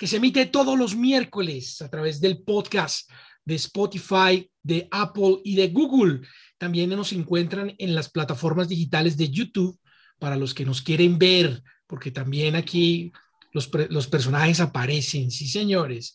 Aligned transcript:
que 0.00 0.06
se 0.06 0.16
emite 0.16 0.46
todos 0.46 0.78
los 0.78 0.96
miércoles 0.96 1.82
a 1.82 1.90
través 1.90 2.22
del 2.22 2.42
podcast 2.42 3.10
de 3.44 3.56
Spotify, 3.56 4.50
de 4.62 4.88
Apple 4.90 5.42
y 5.44 5.56
de 5.56 5.68
Google. 5.68 6.22
También 6.56 6.88
nos 6.88 7.12
encuentran 7.12 7.74
en 7.76 7.94
las 7.94 8.08
plataformas 8.08 8.70
digitales 8.70 9.18
de 9.18 9.28
YouTube 9.28 9.78
para 10.18 10.36
los 10.36 10.54
que 10.54 10.64
nos 10.64 10.80
quieren 10.80 11.18
ver, 11.18 11.62
porque 11.86 12.10
también 12.10 12.56
aquí 12.56 13.12
los, 13.52 13.68
personajes 13.68 14.60
aparecen, 14.60 15.30
sí 15.30 15.46
señores. 15.46 16.14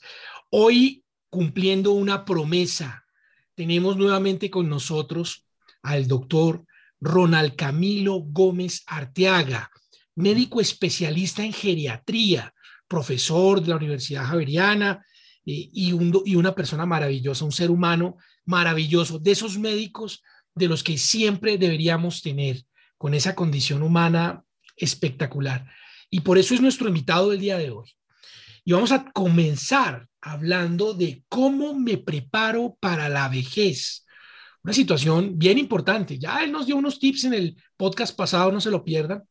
Hoy 0.49 1.03
cumpliendo 1.29 1.91
una 1.91 2.25
promesa, 2.25 3.05
tenemos 3.53 3.97
nuevamente 3.97 4.49
con 4.49 4.67
nosotros 4.67 5.45
al 5.83 6.07
doctor 6.07 6.65
Ronald 6.99 7.55
Camilo 7.55 8.21
Gómez 8.21 8.81
Arteaga, 8.87 9.69
médico 10.15 10.59
especialista 10.59 11.45
en 11.45 11.53
geriatría, 11.53 12.54
profesor 12.87 13.61
de 13.61 13.69
la 13.69 13.77
Universidad 13.77 14.25
Javeriana 14.25 15.05
eh, 15.45 15.69
y, 15.71 15.93
y 16.25 16.35
una 16.35 16.55
persona 16.55 16.85
maravillosa, 16.85 17.45
un 17.45 17.51
ser 17.51 17.71
humano 17.71 18.17
maravilloso, 18.45 19.19
de 19.19 19.31
esos 19.31 19.57
médicos 19.57 20.23
de 20.53 20.67
los 20.67 20.83
que 20.83 20.97
siempre 20.97 21.57
deberíamos 21.57 22.21
tener, 22.21 22.63
con 22.97 23.13
esa 23.13 23.35
condición 23.35 23.83
humana 23.83 24.43
espectacular. 24.77 25.67
Y 26.09 26.21
por 26.21 26.37
eso 26.37 26.53
es 26.53 26.61
nuestro 26.61 26.87
invitado 26.87 27.29
del 27.29 27.39
día 27.39 27.57
de 27.57 27.71
hoy. 27.71 27.91
Y 28.63 28.73
vamos 28.73 28.91
a 28.91 29.11
comenzar 29.11 30.07
hablando 30.21 30.93
de 30.93 31.23
cómo 31.29 31.75
me 31.75 31.97
preparo 31.97 32.75
para 32.79 33.09
la 33.09 33.29
vejez. 33.29 34.05
Una 34.63 34.73
situación 34.73 35.37
bien 35.37 35.59
importante. 35.59 36.17
Ya 36.17 36.43
él 36.43 36.51
nos 36.51 36.65
dio 36.65 36.75
unos 36.75 36.99
tips 36.99 37.25
en 37.25 37.33
el 37.35 37.63
podcast 37.77 38.15
pasado, 38.15 38.51
no 38.51 38.59
se 38.59 38.71
lo 38.71 38.83
pierdan. 38.83 39.23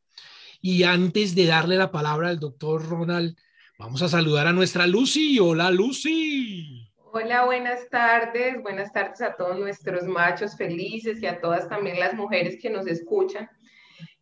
Y 0.67 0.85
antes 0.85 1.35
de 1.35 1.45
darle 1.45 1.77
la 1.77 1.91
palabra 1.91 2.31
al 2.31 2.41
doctor 2.41 2.89
Ronald, 2.89 3.37
vamos 3.79 4.01
a 4.01 4.09
saludar 4.09 4.47
a 4.47 4.53
nuestra 4.55 4.87
Lucy. 4.87 5.39
Hola, 5.39 5.71
Lucy. 5.71 6.91
Hola, 7.13 7.45
buenas 7.45 7.87
tardes. 7.91 8.63
Buenas 8.63 8.91
tardes 8.91 9.21
a 9.21 9.37
todos 9.37 9.59
nuestros 9.59 10.05
machos 10.05 10.57
felices 10.57 11.23
y 11.23 11.27
a 11.27 11.39
todas 11.39 11.69
también 11.69 12.01
las 12.01 12.15
mujeres 12.15 12.57
que 12.59 12.71
nos 12.71 12.87
escuchan. 12.87 13.47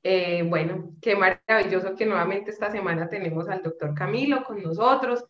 Eh, 0.03 0.43
bueno, 0.43 0.91
qué 1.01 1.15
maravilloso 1.15 1.95
que 1.95 2.07
nuevamente 2.07 2.51
esta 2.51 2.73
semana 2.73 3.09
tenemos 3.09 3.49
al 3.49 3.63
doctor 3.63 3.95
Camilo 3.95 4.43
con 4.43 4.61
nosotros 4.61 5.25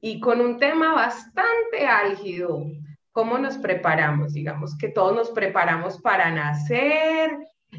y 0.00 0.18
con 0.18 0.40
un 0.40 0.58
tema 0.58 0.94
bastante 0.94 1.86
álgido. 1.86 2.64
¿Cómo 3.12 3.36
nos 3.36 3.58
preparamos? 3.58 4.32
Digamos 4.32 4.78
que 4.78 4.88
todos 4.88 5.14
nos 5.14 5.30
preparamos 5.30 6.00
para 6.00 6.30
nacer, 6.30 7.36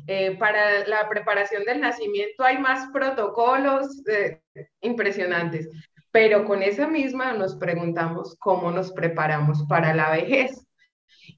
eh, 0.07 0.37
para 0.37 0.87
la 0.87 1.07
preparación 1.09 1.63
del 1.65 1.81
nacimiento 1.81 2.43
hay 2.43 2.57
más 2.57 2.89
protocolos 2.91 4.01
eh, 4.07 4.41
impresionantes, 4.81 5.69
pero 6.11 6.45
con 6.45 6.61
esa 6.63 6.87
misma 6.87 7.33
nos 7.33 7.55
preguntamos 7.55 8.35
cómo 8.39 8.71
nos 8.71 8.91
preparamos 8.91 9.65
para 9.67 9.93
la 9.93 10.11
vejez. 10.11 10.65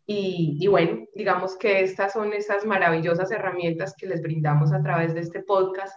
Y, 0.05 0.65
bueno, 0.67 1.05
digamos 1.15 1.57
que 1.57 1.81
estas 1.81 2.13
son 2.13 2.33
esas 2.33 2.65
maravillosas 2.65 3.31
herramientas 3.31 3.93
que 3.97 4.07
les 4.07 4.21
brindamos 4.21 4.71
a 4.73 4.81
través 4.81 5.13
de 5.13 5.21
este 5.21 5.43
podcast 5.43 5.93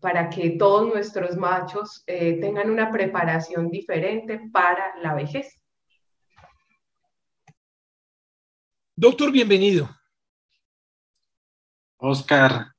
para 0.00 0.28
que 0.28 0.50
todos 0.50 0.88
nuestros 0.88 1.36
machos 1.36 2.02
eh, 2.06 2.38
tengan 2.40 2.70
una 2.70 2.90
preparación 2.90 3.68
diferente 3.68 4.40
para 4.52 4.96
la 5.00 5.14
vejez. 5.14 5.60
Doctor, 8.96 9.32
bienvenido. 9.32 9.88
Oscar, 12.04 12.72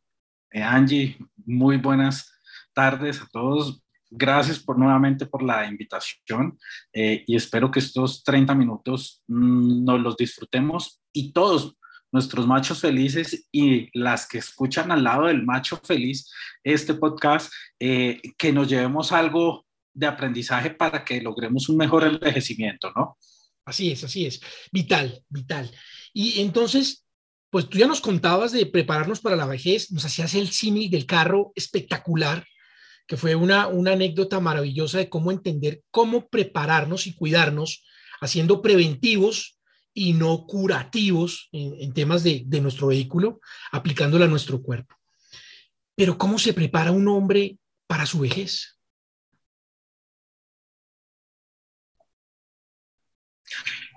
eh, 0.51 0.61
Angie, 0.61 1.17
muy 1.45 1.77
buenas 1.77 2.29
tardes 2.73 3.21
a 3.21 3.27
todos. 3.31 3.81
Gracias 4.09 4.59
por 4.59 4.77
nuevamente 4.77 5.25
por 5.25 5.41
la 5.41 5.65
invitación 5.65 6.59
eh, 6.91 7.23
y 7.25 7.37
espero 7.37 7.71
que 7.71 7.79
estos 7.79 8.21
30 8.25 8.53
minutos 8.53 9.23
mm, 9.27 9.85
nos 9.85 10.01
los 10.01 10.17
disfrutemos 10.17 11.01
y 11.13 11.31
todos 11.31 11.77
nuestros 12.11 12.45
machos 12.45 12.81
felices 12.81 13.47
y 13.49 13.87
las 13.97 14.27
que 14.27 14.39
escuchan 14.39 14.91
al 14.91 15.05
lado 15.05 15.27
del 15.27 15.45
macho 15.45 15.77
feliz 15.77 16.29
este 16.61 16.93
podcast, 16.93 17.51
eh, 17.79 18.21
que 18.37 18.51
nos 18.51 18.67
llevemos 18.67 19.13
algo 19.13 19.65
de 19.93 20.05
aprendizaje 20.05 20.71
para 20.71 21.05
que 21.05 21.21
logremos 21.21 21.69
un 21.69 21.77
mejor 21.77 22.03
envejecimiento, 22.03 22.91
¿no? 22.93 23.17
Así 23.65 23.89
es, 23.89 24.03
así 24.03 24.25
es. 24.25 24.41
Vital, 24.71 25.23
vital. 25.29 25.71
Y 26.13 26.41
entonces, 26.41 27.02
pues 27.53 27.69
tú 27.69 27.77
ya 27.77 27.85
nos 27.85 28.01
contabas 28.01 28.51
de 28.51 28.65
prepararnos 28.65 29.21
para 29.21 29.35
la 29.35 29.45
vejez, 29.45 29.91
nos 29.91 30.03
hacías 30.03 30.33
el 30.33 30.49
símil 30.49 30.89
del 30.89 31.05
carro 31.05 31.51
espectacular, 31.53 32.47
que 33.05 33.15
fue 33.15 33.35
una, 33.35 33.67
una 33.67 33.91
anécdota 33.91 34.39
maravillosa 34.39 34.97
de 34.97 35.07
cómo 35.07 35.29
entender 35.29 35.83
cómo 35.91 36.29
prepararnos 36.29 37.05
y 37.05 37.13
cuidarnos, 37.13 37.85
haciendo 38.21 38.63
preventivos 38.63 39.59
y 39.93 40.13
no 40.13 40.47
curativos 40.47 41.49
en, 41.51 41.93
temas 41.93 42.23
de, 42.23 42.41
de 42.43 42.59
nuestro 42.59 42.87
vehículo, 42.87 43.39
aplicándolo 43.71 44.25
a 44.25 44.29
nuestro 44.29 44.59
cuerpo. 44.63 44.95
Pero 45.93 46.17
¿cómo 46.17 46.39
se 46.39 46.53
prepara 46.53 46.91
un 46.91 47.07
hombre 47.07 47.59
para 47.85 48.07
su 48.07 48.17
vejez? 48.17 48.79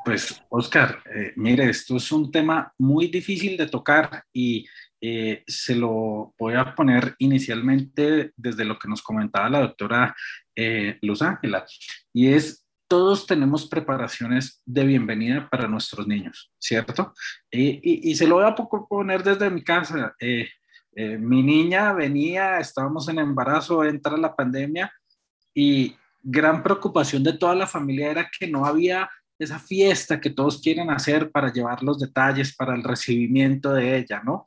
Pues, 0.06 0.41
Oscar, 0.50 1.03
eh, 1.12 1.33
mire, 1.34 1.69
esto 1.69 1.97
es 1.97 2.12
un 2.12 2.31
tema 2.31 2.72
muy 2.78 3.09
difícil 3.09 3.56
de 3.56 3.67
tocar 3.67 4.22
y 4.33 4.65
eh, 5.00 5.43
se 5.49 5.75
lo 5.75 6.33
voy 6.39 6.55
a 6.55 6.77
poner 6.77 7.17
inicialmente 7.19 8.31
desde 8.37 8.65
lo 8.65 8.78
que 8.78 8.87
nos 8.87 9.03
comentaba 9.03 9.50
la 9.50 9.62
doctora 9.62 10.15
eh, 10.55 10.97
Luz 11.03 11.22
Ángela, 11.22 11.66
y 12.12 12.28
es 12.28 12.65
todos 12.87 13.27
tenemos 13.27 13.66
preparaciones 13.66 14.62
de 14.65 14.84
bienvenida 14.84 15.49
para 15.50 15.66
nuestros 15.66 16.06
niños, 16.06 16.53
¿cierto? 16.56 17.12
Y, 17.50 18.09
y, 18.09 18.15
se 18.15 18.28
lo 18.28 18.37
voy 18.37 18.45
a 18.45 18.55
poner 18.55 19.25
desde 19.25 19.50
mi 19.50 19.65
casa. 19.65 20.15
mi 21.19 21.43
niña 21.43 21.93
venía, 21.95 22.61
estábamos 22.61 23.09
en 23.09 23.19
embarazo, 23.19 23.83
entra 23.83 24.16
la 24.16 24.37
pandemia 24.37 24.93
y 25.53 25.97
gran 26.22 26.62
preocupación 26.62 27.25
de 27.25 27.33
toda 27.33 27.56
la 27.56 27.66
familia 27.66 28.12
era 28.12 28.31
que 28.39 28.47
no 28.47 28.65
había 28.65 29.11
esa 29.39 29.59
fiesta 29.59 30.21
que 30.21 30.31
todos 30.31 30.61
quieren 30.61 30.91
hacer 30.91 31.31
para 31.31 31.53
llevar 31.53 31.83
los 31.83 31.99
detalles 31.99 32.55
para 32.55 32.75
el 32.75 32.83
recibimiento 32.83 33.73
de 33.73 33.99
ella, 33.99 34.23
¿no? 34.25 34.47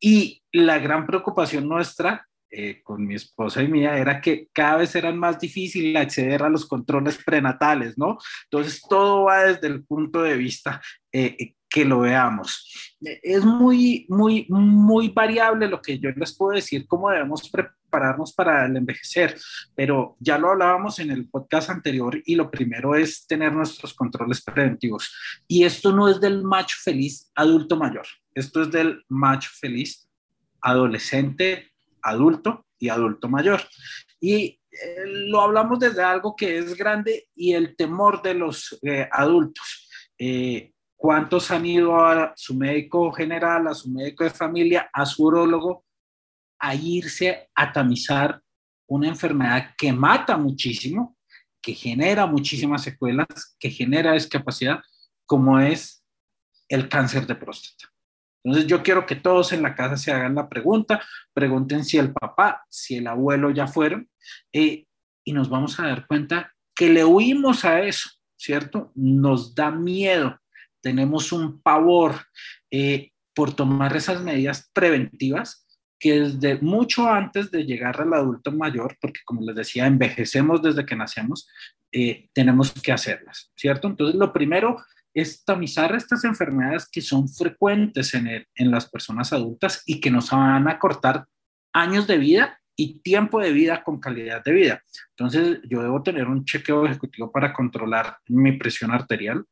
Y 0.00 0.42
la 0.52 0.78
gran 0.78 1.06
preocupación 1.06 1.68
nuestra 1.68 2.26
eh, 2.50 2.80
con 2.82 3.06
mi 3.06 3.14
esposa 3.14 3.62
y 3.62 3.68
mía 3.68 3.98
era 3.98 4.22
que 4.22 4.48
cada 4.54 4.78
vez 4.78 4.94
era 4.94 5.12
más 5.12 5.38
difícil 5.38 5.94
acceder 5.96 6.42
a 6.42 6.48
los 6.48 6.66
controles 6.66 7.22
prenatales, 7.22 7.98
¿no? 7.98 8.16
Entonces 8.44 8.80
todo 8.88 9.24
va 9.24 9.44
desde 9.44 9.66
el 9.66 9.84
punto 9.84 10.22
de 10.22 10.36
vista 10.36 10.80
eh, 11.12 11.54
que 11.68 11.84
lo 11.84 12.00
veamos. 12.00 12.96
Es 13.00 13.44
muy, 13.44 14.06
muy, 14.08 14.46
muy 14.48 15.08
variable 15.08 15.68
lo 15.68 15.80
que 15.80 15.98
yo 15.98 16.10
les 16.10 16.36
puedo 16.36 16.54
decir, 16.54 16.86
cómo 16.86 17.10
debemos 17.10 17.48
prepararnos 17.50 18.32
para 18.32 18.66
el 18.66 18.76
envejecer, 18.76 19.38
pero 19.74 20.16
ya 20.18 20.38
lo 20.38 20.50
hablábamos 20.50 20.98
en 20.98 21.10
el 21.10 21.28
podcast 21.28 21.70
anterior 21.70 22.20
y 22.24 22.34
lo 22.34 22.50
primero 22.50 22.94
es 22.94 23.26
tener 23.26 23.52
nuestros 23.52 23.94
controles 23.94 24.42
preventivos. 24.42 25.14
Y 25.46 25.64
esto 25.64 25.92
no 25.92 26.08
es 26.08 26.20
del 26.20 26.42
macho 26.42 26.76
feliz 26.82 27.30
adulto 27.34 27.76
mayor, 27.76 28.06
esto 28.34 28.62
es 28.62 28.70
del 28.70 29.04
macho 29.08 29.50
feliz 29.52 30.08
adolescente, 30.60 31.72
adulto 32.02 32.66
y 32.78 32.88
adulto 32.88 33.28
mayor. 33.28 33.60
Y 34.20 34.60
eh, 34.70 35.02
lo 35.06 35.40
hablamos 35.40 35.78
desde 35.78 36.02
algo 36.02 36.34
que 36.34 36.58
es 36.58 36.74
grande 36.76 37.28
y 37.34 37.52
el 37.52 37.76
temor 37.76 38.22
de 38.22 38.34
los 38.34 38.78
eh, 38.82 39.08
adultos. 39.10 39.88
Eh, 40.18 40.72
¿Cuántos 41.00 41.52
han 41.52 41.64
ido 41.64 41.96
a 41.96 42.32
su 42.34 42.56
médico 42.56 43.12
general, 43.12 43.68
a 43.68 43.74
su 43.74 43.88
médico 43.88 44.24
de 44.24 44.30
familia, 44.30 44.90
a 44.92 45.06
su 45.06 45.24
urólogo, 45.24 45.84
a 46.58 46.74
irse 46.74 47.48
a 47.54 47.72
tamizar 47.72 48.42
una 48.88 49.06
enfermedad 49.06 49.76
que 49.78 49.92
mata 49.92 50.36
muchísimo, 50.36 51.16
que 51.62 51.72
genera 51.72 52.26
muchísimas 52.26 52.82
secuelas, 52.82 53.56
que 53.60 53.70
genera 53.70 54.14
discapacidad, 54.14 54.82
como 55.24 55.60
es 55.60 56.04
el 56.68 56.88
cáncer 56.88 57.28
de 57.28 57.36
próstata? 57.36 57.92
Entonces 58.42 58.68
yo 58.68 58.82
quiero 58.82 59.06
que 59.06 59.14
todos 59.14 59.52
en 59.52 59.62
la 59.62 59.76
casa 59.76 59.96
se 59.96 60.10
hagan 60.10 60.34
la 60.34 60.48
pregunta, 60.48 61.00
pregunten 61.32 61.84
si 61.84 61.98
el 61.98 62.12
papá, 62.12 62.64
si 62.68 62.96
el 62.96 63.06
abuelo 63.06 63.52
ya 63.52 63.68
fueron, 63.68 64.10
eh, 64.52 64.84
y 65.24 65.32
nos 65.32 65.48
vamos 65.48 65.78
a 65.78 65.86
dar 65.86 66.08
cuenta 66.08 66.52
que 66.74 66.88
le 66.88 67.04
huimos 67.04 67.64
a 67.64 67.82
eso, 67.82 68.10
¿cierto? 68.36 68.90
Nos 68.96 69.54
da 69.54 69.70
miedo, 69.70 70.40
tenemos 70.82 71.32
un 71.32 71.60
pavor 71.60 72.16
eh, 72.70 73.10
por 73.34 73.54
tomar 73.54 73.96
esas 73.96 74.22
medidas 74.22 74.70
preventivas 74.72 75.66
que 75.98 76.20
desde 76.20 76.58
mucho 76.60 77.08
antes 77.08 77.50
de 77.50 77.64
llegar 77.64 78.00
al 78.00 78.14
adulto 78.14 78.52
mayor, 78.52 78.96
porque 79.00 79.20
como 79.24 79.42
les 79.42 79.56
decía, 79.56 79.86
envejecemos 79.86 80.62
desde 80.62 80.86
que 80.86 80.96
nacemos, 80.96 81.48
eh, 81.92 82.28
tenemos 82.32 82.72
que 82.72 82.92
hacerlas, 82.92 83.50
¿cierto? 83.56 83.88
Entonces, 83.88 84.16
lo 84.16 84.32
primero 84.32 84.84
es 85.12 85.44
tamizar 85.44 85.94
estas 85.94 86.24
enfermedades 86.24 86.88
que 86.88 87.00
son 87.00 87.28
frecuentes 87.28 88.14
en, 88.14 88.46
en 88.54 88.70
las 88.70 88.88
personas 88.88 89.32
adultas 89.32 89.82
y 89.86 90.00
que 90.00 90.10
nos 90.10 90.30
van 90.30 90.68
a 90.68 90.78
cortar 90.78 91.26
años 91.72 92.06
de 92.06 92.18
vida 92.18 92.60
y 92.76 93.00
tiempo 93.00 93.40
de 93.40 93.52
vida 93.52 93.82
con 93.82 93.98
calidad 93.98 94.44
de 94.44 94.52
vida. 94.52 94.82
Entonces, 95.10 95.58
yo 95.68 95.82
debo 95.82 96.02
tener 96.02 96.28
un 96.28 96.44
chequeo 96.44 96.86
ejecutivo 96.86 97.32
para 97.32 97.52
controlar 97.52 98.18
mi 98.28 98.52
presión 98.52 98.92
arterial, 98.92 99.44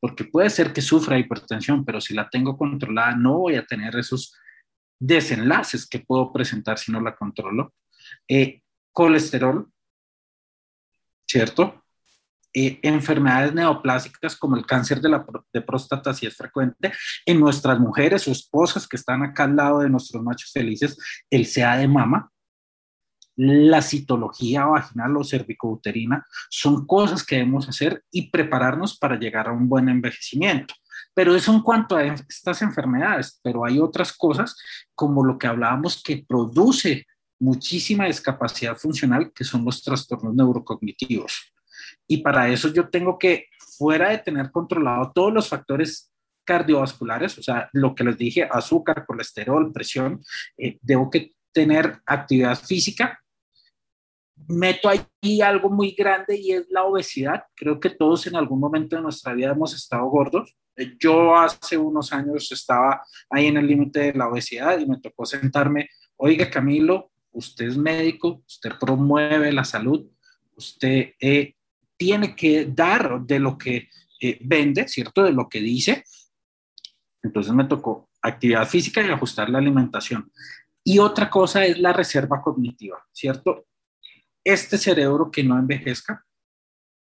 porque 0.00 0.24
puede 0.24 0.50
ser 0.50 0.72
que 0.72 0.82
sufra 0.82 1.18
hipertensión, 1.18 1.84
pero 1.84 2.00
si 2.00 2.14
la 2.14 2.28
tengo 2.28 2.56
controlada, 2.56 3.16
no 3.16 3.38
voy 3.38 3.56
a 3.56 3.66
tener 3.66 3.96
esos 3.96 4.34
desenlaces 4.98 5.86
que 5.86 6.00
puedo 6.00 6.32
presentar 6.32 6.78
si 6.78 6.92
no 6.92 7.00
la 7.00 7.16
controlo. 7.16 7.74
Eh, 8.26 8.62
colesterol, 8.92 9.70
¿cierto? 11.26 11.84
Eh, 12.54 12.80
enfermedades 12.82 13.52
neoplásicas 13.54 14.34
como 14.34 14.56
el 14.56 14.64
cáncer 14.64 15.00
de, 15.00 15.20
de 15.52 15.60
próstata 15.60 16.14
si 16.14 16.26
es 16.26 16.36
frecuente, 16.36 16.92
en 17.26 17.38
nuestras 17.38 17.78
mujeres 17.78 18.26
o 18.26 18.32
esposas 18.32 18.88
que 18.88 18.96
están 18.96 19.22
acá 19.22 19.44
al 19.44 19.54
lado 19.54 19.80
de 19.80 19.90
nuestros 19.90 20.22
machos 20.22 20.50
felices, 20.50 20.96
el 21.30 21.46
CA 21.46 21.76
de 21.76 21.86
mama, 21.86 22.32
la 23.38 23.82
citología 23.82 24.66
vaginal 24.66 25.16
o 25.16 25.22
cervicouterina, 25.22 26.26
son 26.50 26.86
cosas 26.86 27.24
que 27.24 27.36
debemos 27.36 27.68
hacer 27.68 28.02
y 28.10 28.30
prepararnos 28.30 28.98
para 28.98 29.16
llegar 29.16 29.46
a 29.48 29.52
un 29.52 29.68
buen 29.68 29.88
envejecimiento. 29.88 30.74
Pero 31.14 31.36
eso 31.36 31.52
en 31.52 31.62
cuanto 31.62 31.96
a 31.96 32.04
estas 32.04 32.62
enfermedades, 32.62 33.38
pero 33.42 33.64
hay 33.64 33.78
otras 33.78 34.12
cosas 34.12 34.56
como 34.94 35.24
lo 35.24 35.38
que 35.38 35.46
hablábamos 35.46 36.02
que 36.02 36.24
produce 36.28 37.06
muchísima 37.38 38.06
discapacidad 38.06 38.76
funcional, 38.76 39.32
que 39.32 39.44
son 39.44 39.64
los 39.64 39.84
trastornos 39.84 40.34
neurocognitivos. 40.34 41.52
Y 42.08 42.18
para 42.18 42.48
eso 42.48 42.68
yo 42.72 42.88
tengo 42.88 43.18
que, 43.18 43.46
fuera 43.78 44.10
de 44.10 44.18
tener 44.18 44.50
controlado 44.50 45.12
todos 45.14 45.32
los 45.32 45.48
factores 45.48 46.12
cardiovasculares, 46.44 47.38
o 47.38 47.42
sea, 47.42 47.68
lo 47.72 47.94
que 47.94 48.02
les 48.02 48.18
dije, 48.18 48.48
azúcar, 48.50 49.06
colesterol, 49.06 49.72
presión, 49.72 50.24
eh, 50.56 50.78
debo 50.82 51.08
que 51.08 51.34
tener 51.52 52.00
actividad 52.06 52.58
física. 52.58 53.20
Meto 54.46 54.88
ahí 54.88 55.40
algo 55.40 55.68
muy 55.68 55.90
grande 55.92 56.36
y 56.36 56.52
es 56.52 56.66
la 56.70 56.84
obesidad. 56.84 57.44
Creo 57.54 57.80
que 57.80 57.90
todos 57.90 58.26
en 58.26 58.36
algún 58.36 58.60
momento 58.60 58.96
de 58.96 59.02
nuestra 59.02 59.34
vida 59.34 59.50
hemos 59.50 59.74
estado 59.74 60.06
gordos. 60.06 60.56
Eh, 60.76 60.96
yo 60.98 61.36
hace 61.36 61.76
unos 61.76 62.12
años 62.12 62.50
estaba 62.52 63.02
ahí 63.28 63.46
en 63.46 63.56
el 63.56 63.66
límite 63.66 64.00
de 64.00 64.14
la 64.14 64.28
obesidad 64.28 64.78
y 64.78 64.86
me 64.86 65.00
tocó 65.00 65.26
sentarme, 65.26 65.88
oiga 66.16 66.48
Camilo, 66.48 67.10
usted 67.32 67.66
es 67.66 67.76
médico, 67.76 68.42
usted 68.46 68.70
promueve 68.80 69.52
la 69.52 69.64
salud, 69.64 70.06
usted 70.54 71.14
eh, 71.20 71.54
tiene 71.96 72.34
que 72.34 72.66
dar 72.66 73.20
de 73.20 73.38
lo 73.38 73.58
que 73.58 73.88
eh, 74.20 74.38
vende, 74.40 74.88
¿cierto? 74.88 75.24
De 75.24 75.32
lo 75.32 75.48
que 75.48 75.60
dice. 75.60 76.04
Entonces 77.22 77.52
me 77.52 77.64
tocó 77.64 78.08
actividad 78.22 78.66
física 78.66 79.02
y 79.02 79.10
ajustar 79.10 79.50
la 79.50 79.58
alimentación. 79.58 80.30
Y 80.82 80.98
otra 80.98 81.28
cosa 81.28 81.64
es 81.64 81.78
la 81.78 81.92
reserva 81.92 82.40
cognitiva, 82.40 83.04
¿cierto? 83.12 83.66
Este 84.48 84.78
cerebro 84.78 85.30
que 85.30 85.44
no 85.44 85.58
envejezca 85.58 86.24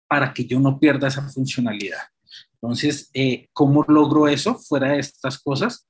para 0.07 0.35
que 0.35 0.45
yo 0.45 0.61
no 0.61 0.79
pierda 0.79 1.09
esa 1.09 1.27
funcionalidad. 1.31 2.03
Entonces, 2.53 3.09
eh, 3.15 3.49
¿cómo 3.55 3.83
logro 3.89 4.29
eso 4.29 4.59
fuera 4.59 4.93
de 4.93 4.99
estas 4.99 5.39
cosas? 5.39 5.89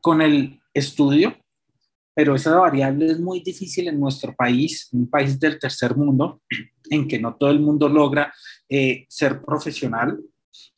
Con 0.00 0.22
el 0.22 0.60
estudio, 0.72 1.36
pero 2.14 2.36
esa 2.36 2.54
variable 2.54 3.06
es 3.06 3.18
muy 3.18 3.40
difícil 3.40 3.88
en 3.88 3.98
nuestro 3.98 4.32
país, 4.36 4.88
un 4.92 5.10
país 5.10 5.40
del 5.40 5.58
tercer 5.58 5.96
mundo, 5.96 6.40
en 6.90 7.08
que 7.08 7.18
no 7.18 7.34
todo 7.34 7.50
el 7.50 7.58
mundo 7.58 7.88
logra 7.88 8.32
eh, 8.68 9.06
ser 9.08 9.42
profesional. 9.42 10.22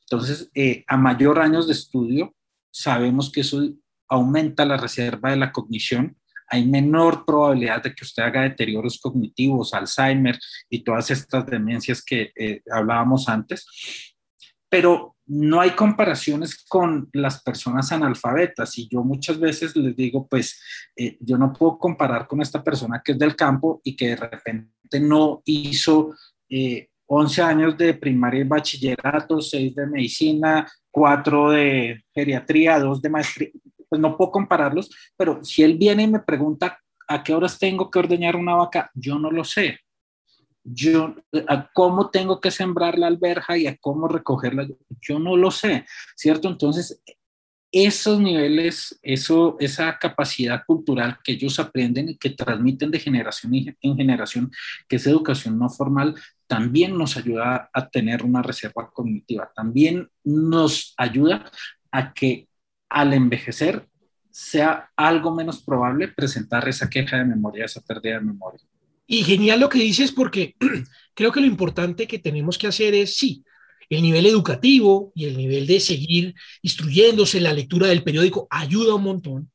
Entonces, 0.01 0.51
eh, 0.55 0.83
a 0.87 0.97
mayor 0.97 1.41
años 1.41 1.67
de 1.67 1.75
estudio, 1.75 2.35
sabemos 2.71 3.31
que 3.31 3.43
eso 3.43 3.61
aumenta 4.09 4.65
la 4.65 4.79
reserva 4.79 5.29
de 5.29 5.37
la 5.37 5.53
cognición, 5.53 6.17
hay 6.49 6.67
menor 6.67 7.25
probabilidad 7.25 7.83
de 7.83 7.95
que 7.95 8.05
usted 8.05 8.23
haga 8.23 8.43
deterioros 8.43 8.99
cognitivos, 9.01 9.75
Alzheimer 9.75 10.39
y 10.71 10.85
todas 10.85 11.11
estas 11.11 11.47
demencias 11.47 12.03
que 12.03 12.33
eh, 12.37 12.63
hablábamos 12.71 13.29
antes. 13.29 13.67
Pero 14.69 15.17
no 15.27 15.61
hay 15.61 15.71
comparaciones 15.71 16.65
con 16.69 17.09
las 17.13 17.43
personas 17.43 17.91
analfabetas 17.91 18.79
y 18.79 18.89
yo 18.89 19.03
muchas 19.03 19.41
veces 19.41 19.75
les 19.75 19.97
digo, 19.97 20.27
pues 20.29 20.61
eh, 20.97 21.17
yo 21.21 21.37
no 21.37 21.53
puedo 21.53 21.79
comparar 21.79 22.29
con 22.29 22.41
esta 22.41 22.63
persona 22.63 23.03
que 23.05 23.13
es 23.13 23.19
del 23.19 23.35
campo 23.35 23.81
y 23.83 23.97
que 23.97 24.11
de 24.11 24.17
repente 24.17 25.01
no 25.01 25.43
hizo 25.45 26.15
11 26.49 27.41
eh, 27.41 27.45
años 27.45 27.77
de 27.77 27.95
primaria 27.95 28.43
y 28.43 28.45
bachillerato, 28.45 29.41
6 29.41 29.75
de 29.75 29.87
medicina, 29.87 30.71
4 30.93 31.51
de 31.51 32.05
geriatría, 32.15 32.79
2 32.79 33.03
de 33.03 33.11
maestría, 33.11 33.51
pues 33.89 34.01
no 34.01 34.17
puedo 34.17 34.31
compararlos, 34.31 34.91
pero 35.17 35.43
si 35.45 35.63
él 35.63 35.77
viene 35.77 36.05
y 36.05 36.09
me 36.09 36.21
pregunta 36.21 36.79
a 37.09 37.23
qué 37.23 37.35
horas 37.35 37.59
tengo 37.59 37.91
que 37.91 37.99
ordeñar 37.99 38.37
una 38.37 38.55
vaca, 38.55 38.91
yo 38.95 39.19
no 39.19 39.31
lo 39.31 39.45
sé 39.45 39.81
yo 40.67 41.15
a 41.49 41.71
cómo 41.73 42.11
tengo 42.11 42.41
que 42.41 42.51
sembrar 42.51 42.99
la 42.99 43.07
alberja 43.07 43.57
y 43.57 43.67
a 43.67 43.77
cómo 43.77 44.09
recogerla, 44.09 44.67
yo 45.01 45.19
no 45.19 45.37
lo 45.37 45.51
sé, 45.51 45.87
¿cierto? 46.17 46.49
Entonces, 46.49 47.01
esos 47.71 48.21
niveles, 48.21 48.99
eso, 49.03 49.57
esa 49.61 49.99
capacidad 49.99 50.63
cultural 50.67 51.19
que 51.23 51.33
ellos 51.33 51.59
aprenden 51.59 52.11
y 52.11 52.17
que 52.17 52.31
transmiten 52.31 52.91
de 52.91 53.01
generación 53.01 53.53
en 53.55 53.97
generación, 53.97 54.51
que 54.89 54.97
es 54.97 55.07
educación 55.07 55.59
no 55.59 55.69
formal, 55.69 56.15
también 56.47 56.97
nos 56.97 57.17
ayuda 57.17 57.71
a 57.73 57.89
tener 57.89 58.23
una 58.23 58.43
reserva 58.43 58.91
cognitiva, 58.91 59.53
también 59.55 60.09
nos 60.25 60.95
ayuda 60.97 61.51
a 61.91 62.13
que 62.13 62.46
al 62.89 63.13
envejecer 63.13 63.89
sea 64.31 64.91
algo 64.97 65.35
menos 65.35 65.63
probable 65.63 66.09
presentar 66.09 66.69
esa 66.69 66.91
queja 66.91 67.17
de 67.17 67.25
memoria, 67.25 67.65
esa 67.65 67.81
pérdida 67.81 68.15
de 68.15 68.27
memoria. 68.27 68.61
Y 69.07 69.23
genial 69.25 69.61
lo 69.61 69.69
que 69.69 69.79
dices 69.79 70.13
porque 70.13 70.57
creo 71.15 71.33
que 71.33 71.41
lo 71.41 71.47
importante 71.47 72.07
que 72.07 72.19
tenemos 72.19 72.59
que 72.59 72.67
hacer 72.67 72.95
es, 72.95 73.17
sí, 73.17 73.45
el 73.89 74.03
nivel 74.03 74.27
educativo 74.27 75.13
y 75.15 75.27
el 75.27 75.37
nivel 75.37 75.67
de 75.67 75.81
seguir 75.81 76.35
instruyéndose, 76.63 77.41
la 77.41 77.53
lectura 77.53 77.87
del 77.87 78.03
periódico 78.03 78.47
ayuda 78.51 78.97
un 78.97 79.05
montón, 79.05 79.51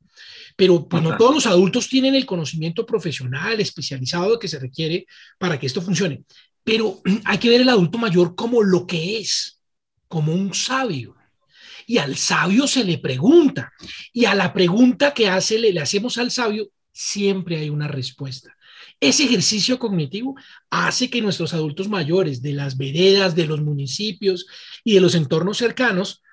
pero 0.55 0.87
pues 0.87 1.03
no 1.03 1.17
todos 1.17 1.35
los 1.35 1.47
adultos 1.47 1.89
tienen 1.89 2.15
el 2.15 2.25
conocimiento 2.25 2.85
profesional 2.85 3.59
especializado 3.59 4.39
que 4.39 4.47
se 4.47 4.59
requiere 4.59 5.05
para 5.37 5.59
que 5.59 5.67
esto 5.67 5.81
funcione. 5.81 6.23
Pero 6.63 7.01
hay 7.25 7.37
que 7.37 7.49
ver 7.49 7.61
el 7.61 7.69
adulto 7.69 7.97
mayor 7.97 8.35
como 8.35 8.63
lo 8.63 8.87
que 8.87 9.19
es, 9.19 9.61
como 10.07 10.33
un 10.33 10.53
sabio. 10.53 11.15
Y 11.91 11.97
al 11.97 12.15
sabio 12.15 12.67
se 12.67 12.85
le 12.85 12.99
pregunta, 12.99 13.73
y 14.13 14.23
a 14.23 14.33
la 14.33 14.53
pregunta 14.53 15.13
que 15.13 15.27
hace, 15.27 15.59
le, 15.59 15.73
le 15.73 15.81
hacemos 15.81 16.17
al 16.17 16.31
sabio, 16.31 16.69
siempre 16.93 17.57
hay 17.57 17.69
una 17.69 17.89
respuesta. 17.89 18.55
Ese 19.01 19.25
ejercicio 19.25 19.77
cognitivo 19.77 20.37
hace 20.69 21.09
que 21.09 21.21
nuestros 21.21 21.53
adultos 21.53 21.89
mayores 21.89 22.41
de 22.41 22.53
las 22.53 22.77
veredas, 22.77 23.35
de 23.35 23.45
los 23.45 23.61
municipios 23.61 24.47
y 24.85 24.93
de 24.93 25.01
los 25.01 25.15
entornos 25.15 25.57
cercanos 25.57 26.23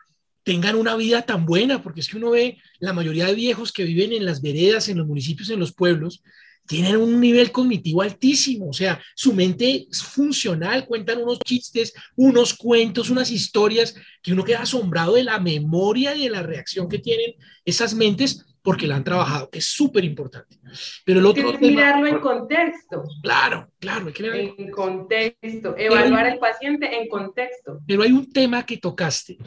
tengan 0.44 0.76
una 0.76 0.94
vida 0.94 1.22
tan 1.22 1.44
buena, 1.44 1.82
porque 1.82 2.02
es 2.02 2.08
que 2.08 2.18
uno 2.18 2.30
ve 2.30 2.58
la 2.78 2.92
mayoría 2.92 3.26
de 3.26 3.34
viejos 3.34 3.72
que 3.72 3.82
viven 3.82 4.12
en 4.12 4.26
las 4.26 4.40
veredas, 4.40 4.88
en 4.88 4.98
los 4.98 5.08
municipios, 5.08 5.50
en 5.50 5.58
los 5.58 5.72
pueblos, 5.74 6.22
tienen 6.68 6.98
un 6.98 7.18
nivel 7.18 7.50
cognitivo 7.50 8.02
altísimo, 8.02 8.68
o 8.68 8.72
sea, 8.74 9.00
su 9.16 9.32
mente 9.32 9.88
es 9.90 10.02
funcional, 10.02 10.86
cuentan 10.86 11.22
unos 11.22 11.38
chistes, 11.40 11.94
unos 12.14 12.54
cuentos, 12.54 13.08
unas 13.08 13.30
historias 13.30 13.94
que 14.22 14.32
uno 14.32 14.44
queda 14.44 14.60
asombrado 14.60 15.14
de 15.14 15.24
la 15.24 15.40
memoria 15.40 16.14
y 16.14 16.24
de 16.24 16.30
la 16.30 16.42
reacción 16.42 16.86
que 16.86 16.98
tienen 16.98 17.34
esas 17.64 17.94
mentes 17.94 18.44
porque 18.62 18.86
la 18.86 18.96
han 18.96 19.04
trabajado, 19.04 19.48
que 19.48 19.60
es 19.60 19.64
súper 19.64 20.04
importante. 20.04 20.58
Pero 21.06 21.20
el 21.20 21.26
otro 21.26 21.48
hay 21.48 21.56
que 21.56 21.68
mirarlo 21.68 22.06
en 22.06 22.20
contexto. 22.20 23.02
Claro, 23.22 23.70
claro, 23.78 24.08
hay 24.08 24.12
que 24.12 24.22
mirarlo 24.24 24.54
en 24.58 24.70
contexto, 24.70 25.74
evaluar 25.74 26.26
al 26.26 26.38
paciente 26.38 27.00
en 27.00 27.08
contexto. 27.08 27.80
Pero 27.86 28.02
hay 28.02 28.12
un 28.12 28.30
tema 28.30 28.66
que 28.66 28.76
tocaste 28.76 29.38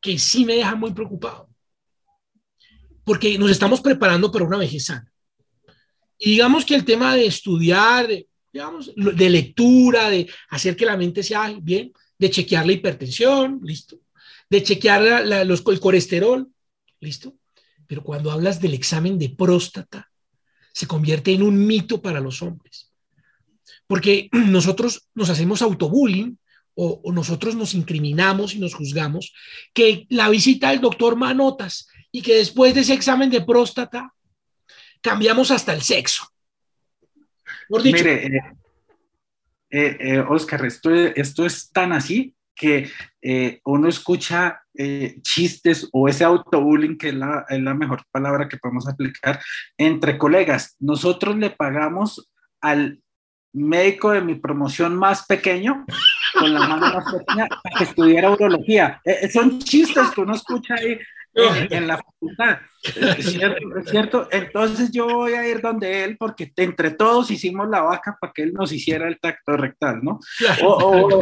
que 0.00 0.16
sí 0.20 0.44
me 0.44 0.54
deja 0.54 0.76
muy 0.76 0.92
preocupado, 0.92 1.48
porque 3.02 3.36
nos 3.36 3.50
estamos 3.50 3.80
preparando 3.80 4.30
para 4.30 4.44
una 4.44 4.58
vejez 4.58 4.84
sana. 4.84 5.12
Y 6.18 6.32
digamos 6.32 6.64
que 6.64 6.74
el 6.74 6.84
tema 6.84 7.14
de 7.14 7.26
estudiar, 7.26 8.08
digamos, 8.52 8.92
de 8.94 9.30
lectura, 9.30 10.10
de 10.10 10.28
hacer 10.50 10.76
que 10.76 10.86
la 10.86 10.96
mente 10.96 11.22
sea 11.22 11.54
bien, 11.60 11.92
de 12.18 12.30
chequear 12.30 12.66
la 12.66 12.72
hipertensión, 12.72 13.60
listo, 13.62 13.98
de 14.50 14.62
chequear 14.62 15.24
los, 15.46 15.64
el 15.66 15.80
colesterol, 15.80 16.48
listo 17.00 17.34
pero 17.88 18.04
cuando 18.04 18.30
hablas 18.30 18.60
del 18.60 18.74
examen 18.74 19.18
de 19.18 19.30
próstata, 19.30 20.08
se 20.72 20.86
convierte 20.86 21.32
en 21.32 21.42
un 21.42 21.66
mito 21.66 22.00
para 22.00 22.20
los 22.20 22.42
hombres. 22.42 22.92
porque 23.88 24.28
nosotros 24.32 25.08
nos 25.14 25.30
hacemos 25.30 25.62
autobullying 25.62 26.38
o, 26.74 27.00
o, 27.02 27.12
nosotros 27.12 27.56
nos 27.56 27.74
incriminamos 27.74 28.54
y 28.54 28.60
nos 28.60 28.74
juzgamos, 28.74 29.32
que 29.72 30.06
la 30.10 30.28
visita 30.28 30.70
del 30.70 30.80
doctor 30.80 31.16
Manotas 31.16 31.88
y 32.12 32.22
que 32.22 32.36
después 32.36 32.72
de 32.74 32.82
ese 32.82 32.94
examen 32.94 33.30
de 33.30 33.40
próstata 33.40 34.14
cambiamos 35.00 35.50
hasta 35.50 35.72
el 35.72 35.82
sexo. 35.82 36.28
Mire, 37.68 38.26
eh, 38.26 38.42
eh, 39.70 39.96
eh, 40.00 40.18
Oscar, 40.20 40.64
esto, 40.64 40.90
esto 40.90 41.44
es 41.44 41.70
tan 41.70 41.92
así 41.92 42.34
que 42.54 42.90
uno 43.66 43.88
escucha 43.88 44.62
chistes 45.22 45.88
o 45.92 46.08
ese 46.08 46.24
autobullying, 46.24 46.98
que 46.98 47.10
es 47.10 47.14
la, 47.14 47.46
es 47.48 47.60
la, 47.60 47.72
mejor 47.72 48.02
palabra 48.10 48.48
que 48.48 48.56
podemos 48.56 48.88
aplicar, 48.88 49.40
entre 49.76 50.18
colegas. 50.18 50.74
Nosotros 50.80 51.36
le 51.36 51.50
pagamos 51.50 52.28
al 52.60 53.00
médico 53.52 54.10
de 54.10 54.22
mi 54.22 54.34
promoción 54.34 54.96
más 54.96 55.24
pequeño, 55.26 55.86
con 56.36 56.52
la 56.52 56.66
mano 56.66 56.92
más 56.94 57.14
pequeña, 57.14 57.46
para 57.46 57.78
que 57.78 57.84
estudiara 57.84 58.32
urología. 58.32 59.00
Son 59.32 59.60
chistes 59.60 60.10
que 60.10 60.20
uno 60.20 60.34
escucha 60.34 60.74
ahí 60.74 60.98
en, 61.38 61.72
en, 61.72 61.86
la 61.86 61.96
facultad. 61.96 62.58
¿Es 63.18 63.32
cierto? 63.32 63.78
¿Es 63.78 63.90
cierto? 63.90 64.28
Entonces 64.30 64.90
yo 64.90 65.06
voy 65.06 65.32
a 65.32 65.48
ir 65.48 65.60
donde 65.60 66.04
él 66.04 66.16
porque 66.18 66.52
entre 66.56 66.90
todos 66.90 67.30
hicimos 67.30 67.68
la 67.68 67.82
vaca 67.82 68.16
para 68.20 68.32
que 68.32 68.42
él 68.42 68.52
nos 68.52 68.72
hiciera 68.72 69.08
el 69.08 69.18
tacto 69.18 69.56
rectal, 69.56 70.00
¿no? 70.02 70.20
O, 70.62 70.68
o, 70.68 71.20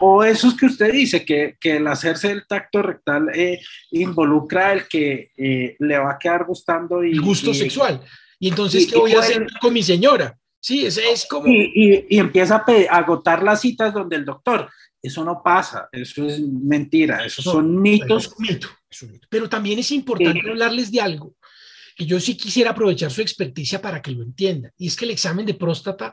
o 0.00 0.24
eso 0.24 0.48
es 0.48 0.54
que 0.54 0.66
usted 0.66 0.92
dice, 0.92 1.24
que, 1.24 1.56
que 1.60 1.76
el 1.76 1.86
hacerse 1.86 2.30
el 2.30 2.46
tacto 2.46 2.82
rectal 2.82 3.30
eh, 3.34 3.60
involucra 3.92 4.72
el 4.72 4.88
que 4.88 5.30
eh, 5.36 5.76
le 5.78 5.98
va 5.98 6.12
a 6.12 6.18
quedar 6.18 6.44
gustando. 6.44 7.04
Y, 7.04 7.12
el 7.12 7.20
gusto 7.20 7.50
y, 7.50 7.54
sexual. 7.54 8.00
Y 8.38 8.48
entonces, 8.48 8.84
y, 8.84 8.86
¿qué 8.88 8.98
voy 8.98 9.12
a 9.12 9.20
hacer 9.20 9.46
con 9.60 9.72
mi 9.72 9.82
señora? 9.82 10.36
Sí, 10.60 10.86
es, 10.86 10.96
es 10.98 11.26
como... 11.26 11.46
Y, 11.46 12.06
empieza 12.18 12.56
a, 12.56 12.64
a, 12.90 12.98
agotar 12.98 13.42
las 13.42 13.60
citas 13.60 13.92
donde 13.94 14.16
el 14.16 14.24
doctor. 14.24 14.68
Eso 15.00 15.22
no 15.22 15.42
pasa, 15.42 15.88
eso 15.92 16.26
es 16.26 16.40
mentira, 16.40 17.26
esos 17.26 17.44
son 17.44 17.80
mitos. 17.80 18.24
Es 18.24 18.40
mito, 18.40 18.68
Pero 19.28 19.48
también 19.48 19.78
es 19.78 19.90
importante 19.92 20.40
sí. 20.42 20.48
hablarles 20.48 20.90
de 20.90 21.00
algo 21.00 21.34
que 21.96 22.06
yo 22.06 22.18
sí 22.18 22.36
quisiera 22.36 22.70
aprovechar 22.70 23.10
su 23.10 23.20
experticia 23.20 23.80
para 23.80 24.02
que 24.02 24.10
lo 24.10 24.22
entiendan. 24.22 24.72
Y 24.76 24.88
es 24.88 24.96
que 24.96 25.04
el 25.04 25.12
examen 25.12 25.46
de 25.46 25.54
próstata 25.54 26.12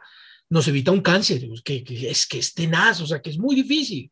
nos 0.50 0.68
evita 0.68 0.92
un 0.92 1.02
cáncer, 1.02 1.42
que, 1.64 1.84
que, 1.84 2.10
es 2.10 2.28
que 2.28 2.40
es 2.40 2.54
tenaz, 2.54 3.02
o 3.02 3.08
sea, 3.08 3.22
que 3.22 3.30
es 3.30 3.40
muy 3.40 3.56
difícil. 3.56 4.12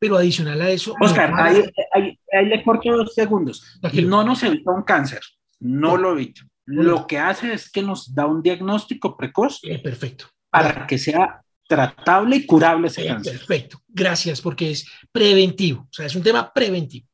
Pero 0.00 0.16
adicional 0.16 0.60
a 0.62 0.70
eso... 0.70 0.94
Oscar, 1.00 1.30
no 1.30 1.42
ahí, 1.42 1.62
ahí, 1.92 2.18
ahí, 2.32 2.46
le 2.46 2.64
corto 2.64 2.90
dos 2.96 3.14
segundos. 3.14 3.78
Tranquilo. 3.80 4.08
No 4.08 4.24
nos 4.24 4.42
evita 4.42 4.70
un 4.70 4.82
cáncer, 4.82 5.20
no, 5.60 5.90
no. 5.90 5.96
lo 5.98 6.12
evita. 6.12 6.40
Lo 6.66 7.06
que 7.06 7.18
hace 7.18 7.52
es 7.52 7.70
que 7.70 7.82
nos 7.82 8.14
da 8.14 8.24
un 8.26 8.42
diagnóstico 8.42 9.16
precoz. 9.16 9.60
Eh, 9.64 9.78
perfecto. 9.78 10.26
Para 10.48 10.72
claro. 10.72 10.86
que 10.86 10.96
sea 10.96 11.42
tratable 11.68 12.36
y 12.36 12.46
curable 12.46 12.88
ese 12.88 13.04
eh, 13.04 13.08
cáncer. 13.08 13.38
Perfecto, 13.38 13.78
gracias, 13.88 14.40
porque 14.40 14.70
es 14.70 14.86
preventivo, 15.12 15.82
o 15.82 15.92
sea, 15.92 16.06
es 16.06 16.14
un 16.14 16.22
tema 16.22 16.52
preventivo. 16.52 17.08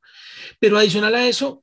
Pero 0.59 0.79
adicional 0.79 1.15
a 1.15 1.27
eso, 1.27 1.63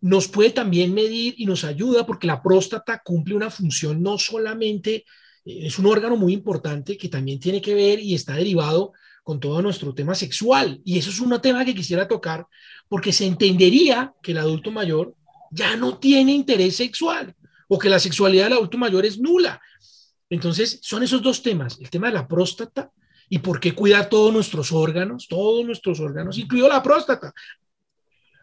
nos 0.00 0.28
puede 0.28 0.50
también 0.50 0.94
medir 0.94 1.34
y 1.36 1.46
nos 1.46 1.64
ayuda 1.64 2.06
porque 2.06 2.26
la 2.26 2.42
próstata 2.42 3.00
cumple 3.04 3.34
una 3.34 3.50
función 3.50 4.02
no 4.02 4.18
solamente 4.18 5.04
es 5.44 5.78
un 5.78 5.86
órgano 5.86 6.16
muy 6.16 6.32
importante 6.32 6.96
que 6.96 7.08
también 7.08 7.40
tiene 7.40 7.60
que 7.60 7.74
ver 7.74 8.00
y 8.00 8.14
está 8.14 8.34
derivado 8.34 8.92
con 9.22 9.40
todo 9.40 9.62
nuestro 9.62 9.94
tema 9.94 10.14
sexual. 10.14 10.80
Y 10.84 10.98
eso 10.98 11.10
es 11.10 11.20
un 11.20 11.38
tema 11.40 11.64
que 11.64 11.74
quisiera 11.74 12.08
tocar 12.08 12.46
porque 12.88 13.12
se 13.12 13.26
entendería 13.26 14.12
que 14.22 14.32
el 14.32 14.38
adulto 14.38 14.70
mayor 14.70 15.14
ya 15.50 15.76
no 15.76 15.98
tiene 15.98 16.32
interés 16.32 16.76
sexual 16.76 17.34
o 17.68 17.78
que 17.78 17.88
la 17.88 17.98
sexualidad 17.98 18.44
del 18.44 18.54
adulto 18.54 18.78
mayor 18.78 19.04
es 19.04 19.18
nula. 19.18 19.60
Entonces, 20.28 20.78
son 20.82 21.02
esos 21.02 21.22
dos 21.22 21.42
temas, 21.42 21.78
el 21.80 21.90
tema 21.90 22.08
de 22.08 22.14
la 22.14 22.28
próstata 22.28 22.90
y 23.28 23.38
por 23.38 23.60
qué 23.60 23.74
cuidar 23.74 24.08
todos 24.08 24.32
nuestros 24.32 24.72
órganos, 24.72 25.26
todos 25.28 25.64
nuestros 25.64 26.00
órganos, 26.00 26.38
incluido 26.38 26.68
la 26.68 26.82
próstata. 26.82 27.32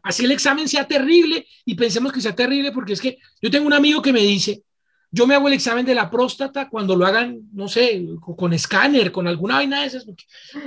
Así 0.04 0.25
el 0.25 0.32
examen 0.32 0.68
sea 0.68 0.88
terrible 0.88 1.46
y 1.66 1.75
pensemos 1.75 2.12
que 2.12 2.22
sea 2.22 2.36
terrible 2.36 2.72
porque 2.72 2.94
es 2.94 3.01
que 3.01 3.18
yo 3.42 3.51
tengo 3.51 3.68
un 3.68 3.74
amigo 3.74 4.01
que 4.01 4.13
me 4.13 4.22
dice, 4.22 4.63
yo 5.10 5.25
me 5.25 5.36
hago 5.36 5.48
el 5.48 5.54
examen 5.54 5.86
de 5.86 5.96
la 5.96 6.10
próstata 6.10 6.70
cuando 6.70 6.96
lo 6.96 7.06
hagan, 7.06 7.39
no 7.54 7.68
sé, 7.68 8.06
con 8.20 8.54
escáner, 8.54 9.12
con 9.12 9.27
alguna 9.27 9.56
vaina 9.56 9.82
de 9.82 9.88
esas. 9.88 10.06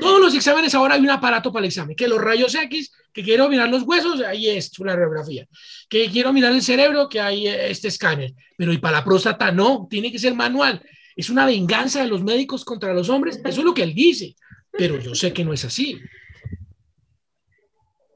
Todos 0.00 0.20
los 0.20 0.34
exámenes 0.34 0.75
ahora 0.75 0.94
hay 0.94 1.00
un 1.00 1.10
aparato 1.10 1.52
para 1.52 1.64
el 1.64 1.68
examen, 1.68 1.94
que 1.94 2.08
los 2.08 2.20
rayos 2.20 2.54
X, 2.54 2.90
que 3.12 3.22
quiero 3.22 3.49
mirar 3.49 3.68
los 3.68 3.82
huesos, 3.82 4.22
ahí 4.22 4.49
es 4.49 4.72
la 4.78 4.94
radiografía. 4.94 5.46
Que 5.88 6.08
quiero 6.10 6.32
mirar 6.32 6.52
el 6.52 6.62
cerebro, 6.62 7.08
que 7.08 7.20
hay 7.20 7.49
este 7.49 7.88
escáner. 7.88 8.32
Pero 8.56 8.72
y 8.72 8.78
para 8.78 8.99
la 8.99 9.04
próstata 9.04 9.52
no, 9.52 9.87
tiene 9.90 10.10
que 10.10 10.18
ser 10.18 10.34
manual. 10.34 10.82
Es 11.14 11.28
una 11.28 11.44
venganza 11.44 12.00
de 12.00 12.08
los 12.08 12.22
médicos 12.22 12.64
contra 12.64 12.94
los 12.94 13.10
hombres. 13.10 13.40
Eso 13.44 13.60
es 13.60 13.64
lo 13.64 13.75
que 13.75 13.82
él 13.82 13.94
dice. 13.94 14.34
Pero 14.70 14.99
yo 14.99 15.14
sé 15.14 15.32
que 15.32 15.44
no 15.44 15.52
es 15.52 15.64
así. 15.64 16.00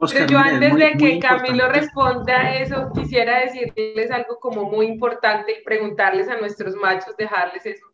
Oscar, 0.05 0.27
yo 0.29 0.39
antes 0.39 0.73
muy, 0.73 0.81
de 0.81 0.93
que 0.93 1.19
Camilo 1.19 1.69
responda 1.69 2.55
eso, 2.57 2.91
quisiera 2.95 3.41
decirles 3.41 4.11
algo 4.11 4.39
como 4.39 4.71
muy 4.71 4.87
importante 4.87 5.53
y 5.53 5.65
preguntarles 5.65 6.29
a 6.29 6.37
nuestros 6.37 6.75
machos, 6.77 7.17
dejarles 7.17 7.67
eso. 7.67 7.87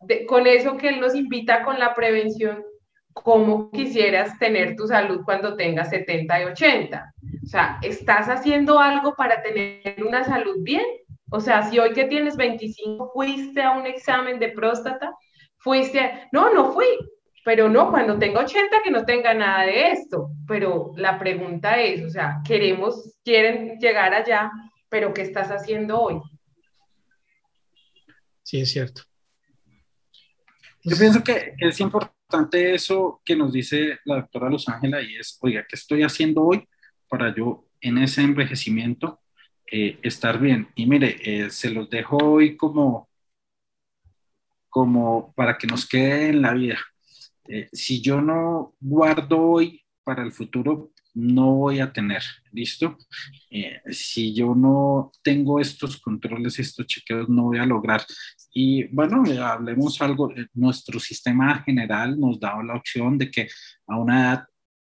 De, 0.00 0.26
con 0.26 0.46
eso 0.46 0.76
que 0.76 0.88
él 0.88 1.00
nos 1.00 1.14
invita 1.14 1.62
con 1.64 1.78
la 1.78 1.94
prevención, 1.94 2.64
¿cómo 3.12 3.70
quisieras 3.70 4.38
tener 4.38 4.76
tu 4.76 4.86
salud 4.86 5.22
cuando 5.24 5.56
tengas 5.56 5.90
70 5.90 6.42
y 6.42 6.44
80? 6.44 7.14
O 7.42 7.46
sea, 7.46 7.78
¿estás 7.82 8.28
haciendo 8.28 8.78
algo 8.78 9.14
para 9.14 9.42
tener 9.42 9.96
una 10.06 10.24
salud 10.24 10.56
bien? 10.60 10.84
O 11.30 11.40
sea, 11.40 11.62
si 11.64 11.78
hoy 11.78 11.92
que 11.92 12.04
tienes 12.04 12.36
25 12.36 13.10
fuiste 13.12 13.62
a 13.62 13.72
un 13.72 13.86
examen 13.86 14.38
de 14.38 14.48
próstata, 14.50 15.12
fuiste, 15.58 16.00
a... 16.00 16.28
no, 16.32 16.52
no 16.54 16.72
fui, 16.72 16.86
pero 17.48 17.70
no, 17.70 17.90
cuando 17.90 18.18
tenga 18.18 18.40
80 18.40 18.82
que 18.84 18.90
no 18.90 19.06
tenga 19.06 19.32
nada 19.32 19.64
de 19.64 19.92
esto. 19.92 20.32
Pero 20.46 20.92
la 20.96 21.18
pregunta 21.18 21.80
es, 21.80 22.04
o 22.04 22.10
sea, 22.10 22.42
queremos, 22.46 23.16
quieren 23.24 23.78
llegar 23.78 24.12
allá, 24.12 24.50
pero 24.90 25.14
¿qué 25.14 25.22
estás 25.22 25.48
haciendo 25.48 25.98
hoy? 25.98 26.20
Sí, 28.42 28.60
es 28.60 28.70
cierto. 28.70 29.00
Yo 30.84 30.94
pienso 30.98 31.24
que 31.24 31.54
es 31.56 31.80
importante 31.80 32.74
eso 32.74 33.22
que 33.24 33.34
nos 33.34 33.50
dice 33.50 33.98
la 34.04 34.16
doctora 34.16 34.50
Los 34.50 34.68
Ángeles 34.68 35.08
y 35.08 35.16
es, 35.16 35.38
oiga, 35.40 35.64
¿qué 35.66 35.76
estoy 35.76 36.02
haciendo 36.02 36.44
hoy 36.44 36.68
para 37.08 37.34
yo 37.34 37.64
en 37.80 37.96
ese 37.96 38.20
envejecimiento 38.20 39.22
eh, 39.72 39.98
estar 40.02 40.38
bien? 40.38 40.68
Y 40.74 40.84
mire, 40.84 41.16
eh, 41.24 41.48
se 41.48 41.70
los 41.70 41.88
dejo 41.88 42.18
hoy 42.18 42.58
como, 42.58 43.08
como 44.68 45.32
para 45.32 45.56
que 45.56 45.66
nos 45.66 45.88
quede 45.88 46.28
en 46.28 46.42
la 46.42 46.52
vida 46.52 46.78
eh, 47.48 47.68
si 47.72 48.00
yo 48.00 48.20
no 48.20 48.74
guardo 48.80 49.40
hoy 49.40 49.82
para 50.04 50.22
el 50.22 50.32
futuro, 50.32 50.92
no 51.14 51.54
voy 51.54 51.80
a 51.80 51.92
tener, 51.92 52.22
¿listo? 52.52 52.96
Eh, 53.50 53.80
si 53.90 54.34
yo 54.34 54.54
no 54.54 55.10
tengo 55.22 55.60
estos 55.60 56.00
controles, 56.00 56.58
estos 56.58 56.86
chequeos, 56.86 57.28
no 57.28 57.44
voy 57.44 57.58
a 57.58 57.66
lograr. 57.66 58.02
Y 58.52 58.84
bueno, 58.94 59.24
eh, 59.26 59.38
hablemos 59.38 60.00
algo, 60.00 60.32
nuestro 60.54 61.00
sistema 61.00 61.62
general 61.64 62.18
nos 62.18 62.38
da 62.38 62.62
la 62.62 62.76
opción 62.76 63.18
de 63.18 63.30
que 63.30 63.48
a 63.86 63.96
una 63.96 64.20
edad 64.20 64.44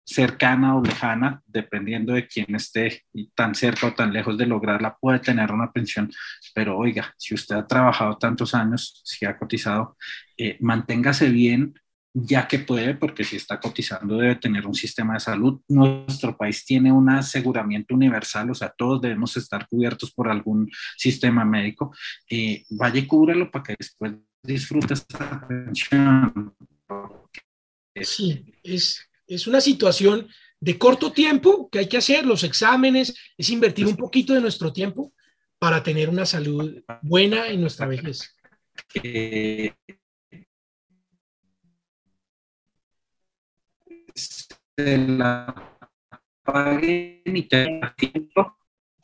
cercana 0.07 0.77
o 0.77 0.81
lejana, 0.81 1.41
dependiendo 1.45 2.13
de 2.13 2.27
quién 2.27 2.55
esté 2.55 3.03
tan 3.35 3.53
cerca 3.55 3.87
o 3.87 3.93
tan 3.93 4.13
lejos 4.13 4.37
de 4.37 4.45
lograrla, 4.45 4.97
puede 4.99 5.19
tener 5.19 5.51
una 5.51 5.71
pensión. 5.71 6.09
Pero 6.55 6.77
oiga, 6.77 7.13
si 7.17 7.35
usted 7.35 7.55
ha 7.55 7.67
trabajado 7.67 8.17
tantos 8.17 8.55
años, 8.55 9.01
si 9.03 9.25
ha 9.25 9.37
cotizado, 9.37 9.97
eh, 10.37 10.57
manténgase 10.61 11.29
bien, 11.29 11.73
ya 12.19 12.47
que 12.47 12.59
puede, 12.59 12.95
porque 12.95 13.23
si 13.23 13.35
está 13.35 13.59
cotizando 13.59 14.17
debe 14.17 14.35
tener 14.35 14.65
un 14.65 14.73
sistema 14.73 15.13
de 15.13 15.19
salud. 15.19 15.61
Nuestro 15.67 16.35
país 16.35 16.65
tiene 16.65 16.91
un 16.91 17.09
aseguramiento 17.09 17.93
universal, 17.93 18.49
o 18.49 18.55
sea, 18.55 18.73
todos 18.75 19.01
debemos 19.01 19.37
estar 19.37 19.67
cubiertos 19.67 20.11
por 20.11 20.27
algún 20.27 20.69
sistema 20.97 21.45
médico. 21.45 21.93
Eh, 22.29 22.65
vaya 22.71 22.99
y 22.99 23.05
cúbrelo 23.05 23.51
para 23.51 23.63
que 23.63 23.75
después 23.77 24.13
disfrute 24.41 24.95
esa 24.95 25.47
pensión. 25.47 26.55
Sí, 28.01 28.45
es, 28.63 29.07
es 29.27 29.45
una 29.45 29.61
situación 29.61 30.27
de 30.59 30.77
corto 30.77 31.11
tiempo 31.11 31.69
que 31.69 31.79
hay 31.79 31.87
que 31.87 31.97
hacer, 31.97 32.25
los 32.25 32.43
exámenes, 32.43 33.13
es 33.37 33.49
invertir 33.51 33.85
un 33.85 33.95
poquito 33.95 34.33
de 34.33 34.41
nuestro 34.41 34.73
tiempo 34.73 35.13
para 35.59 35.83
tener 35.83 36.09
una 36.09 36.25
salud 36.25 36.81
buena 37.03 37.47
en 37.47 37.61
nuestra 37.61 37.85
vejez. 37.85 38.35
Eh, 38.95 39.73
se 44.17 44.97
la 44.97 45.53
paguen 46.43 47.21
y 47.25 47.47
tiempo 47.47 48.56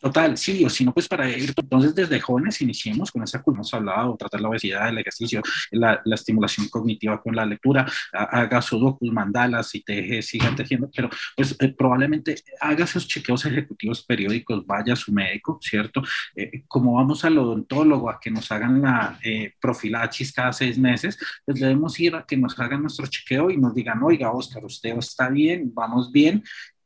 Total, 0.03 0.35
sí, 0.35 0.65
o 0.65 0.69
si 0.69 0.83
no, 0.83 0.93
pues 0.93 1.07
para 1.07 1.29
ir, 1.29 1.53
entonces 1.55 1.95
desde 1.95 2.19
jóvenes 2.19 2.59
iniciemos 2.59 3.09
con 3.09 3.23
esa 3.23 3.41
cultura, 3.41 3.59
hemos 3.59 3.73
hablado, 3.73 4.17
tratar 4.17 4.41
la 4.41 4.49
obesidad, 4.49 4.89
el 4.89 4.97
ejercicio, 4.97 5.41
la, 5.71 6.01
la 6.03 6.15
estimulación 6.15 6.67
cognitiva 6.67 7.21
con 7.21 7.33
la 7.33 7.45
lectura, 7.45 7.85
haga 8.11 8.61
sudokus, 8.61 9.13
mandalas 9.13 9.73
y 9.75 9.81
teje, 9.81 10.21
siga 10.21 10.53
tejiendo, 10.53 10.89
pero 10.93 11.09
pues 11.37 11.55
eh, 11.57 11.69
probablemente 11.69 12.35
haga 12.59 12.83
esos 12.83 13.07
chequeos 13.07 13.45
ejecutivos 13.45 14.03
periódicos, 14.03 14.65
vaya 14.67 14.91
a 14.91 14.97
su 14.97 15.13
médico, 15.13 15.57
¿cierto? 15.61 16.03
Eh, 16.35 16.63
como 16.67 16.95
vamos 16.95 17.23
al 17.23 17.37
odontólogo 17.37 18.09
a 18.09 18.19
que 18.19 18.29
nos 18.29 18.51
hagan 18.51 18.81
la 18.81 19.17
eh, 19.23 19.53
profilaxis 19.61 20.33
cada 20.33 20.51
seis 20.51 20.77
meses, 20.77 21.17
pues 21.45 21.61
debemos 21.61 21.97
ir 22.01 22.13
a 22.17 22.25
que 22.25 22.35
nos 22.35 22.59
hagan 22.59 22.81
nuestro 22.81 23.07
chequeo 23.07 23.49
y 23.49 23.55
nos 23.55 23.73
digan, 23.73 24.03
oiga, 24.03 24.33
Oscar, 24.33 24.65
usted 24.65 24.97
está 24.97 25.29
bien, 25.29 25.71
vamos 25.73 26.11
bien, 26.11 26.43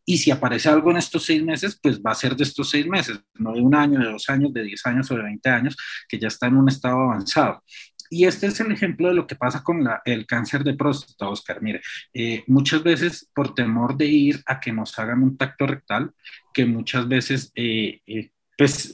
y 0.10 0.18
si 0.18 0.32
aparece 0.32 0.70
algo 0.70 0.90
en 0.90 0.98
estos 0.98 1.26
seis 1.26 1.44
meses, 1.44 1.78
pues 1.84 2.00
va 2.00 2.12
a 2.12 2.16
ser 2.16 2.34
de 2.34 2.44
estos 2.44 2.70
seis 2.70 2.88
meses, 2.88 3.20
no 3.34 3.52
de 3.52 3.60
un 3.60 3.76
año, 3.76 4.00
de 4.00 4.10
dos 4.10 4.30
años, 4.30 4.54
de 4.54 4.64
diez 4.64 4.86
años 4.86 5.12
o 5.12 5.16
de 5.16 5.24
veinte 5.24 5.50
años, 5.50 5.76
que 6.08 6.18
ya 6.18 6.30
está 6.30 6.48
en 6.48 6.56
un 6.56 6.70
estado 6.70 7.02
avanzado. 7.02 7.62
Y 8.10 8.24
este 8.24 8.48
es 8.48 8.58
el 8.62 8.72
ejemplo 8.72 9.10
de 9.10 9.16
lo 9.16 9.28
que 9.28 9.36
pasa 9.36 9.62
con 9.62 9.86
el 10.06 10.26
cáncer 10.26 10.64
de 10.64 10.76
próstata, 10.76 11.28
Oscar. 11.28 11.62
Mire, 11.62 11.82
eh, 12.14 12.42
muchas 12.48 12.82
veces 12.84 13.30
por 13.36 13.54
temor 13.54 13.98
de 13.98 14.06
ir 14.06 14.42
a 14.46 14.62
que 14.62 14.72
nos 14.72 14.98
hagan 14.98 15.24
un 15.24 15.36
tacto 15.36 15.68
rectal, 15.68 16.12
que 16.54 16.66
muchas 16.66 17.06
veces 17.10 17.52
eh, 17.54 18.00
eh, 18.08 18.32
pues 18.58 18.94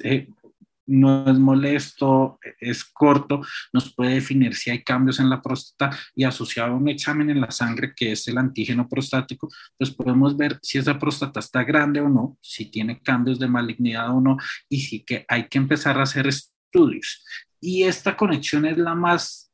no 0.86 1.30
es 1.30 1.40
molesto, 1.40 2.40
es 2.60 2.84
corto, 2.84 3.42
nos 3.72 3.94
puede 3.94 4.16
definir 4.16 4.56
si 4.56 4.70
hay 4.70 4.84
cambios 4.84 5.20
en 5.20 5.30
la 5.30 5.42
próstata 5.42 5.98
y 6.16 6.24
asociado 6.24 6.74
a 6.74 6.78
un 6.78 6.90
examen 6.90 7.30
en 7.30 7.42
la 7.42 7.52
sangre 7.52 7.94
que 7.96 8.12
es 8.12 8.28
el 8.28 8.38
antígeno 8.38 8.88
prostático, 8.88 9.50
pues 9.78 9.92
podemos 9.92 10.36
ver 10.36 10.60
si 10.62 10.78
esa 10.78 11.00
próstata 11.00 11.40
está 11.40 11.64
grande 11.64 12.02
o 12.02 12.10
no, 12.10 12.38
si 12.42 12.66
tiene 12.66 13.02
cambios 13.02 13.40
de 13.40 13.48
malignidad 13.48 14.16
o 14.16 14.22
no 14.22 14.38
y 14.70 14.82
si 14.82 15.04
que 15.04 15.26
hay 15.28 15.48
que 15.48 15.58
empezar 15.58 16.00
a 16.00 16.04
hacer 16.04 16.28
estudios. 16.28 17.24
Y 17.60 17.84
esta 17.84 18.18
conexión 18.18 18.66
es 18.66 18.78
la 18.78 18.94
más 18.94 19.52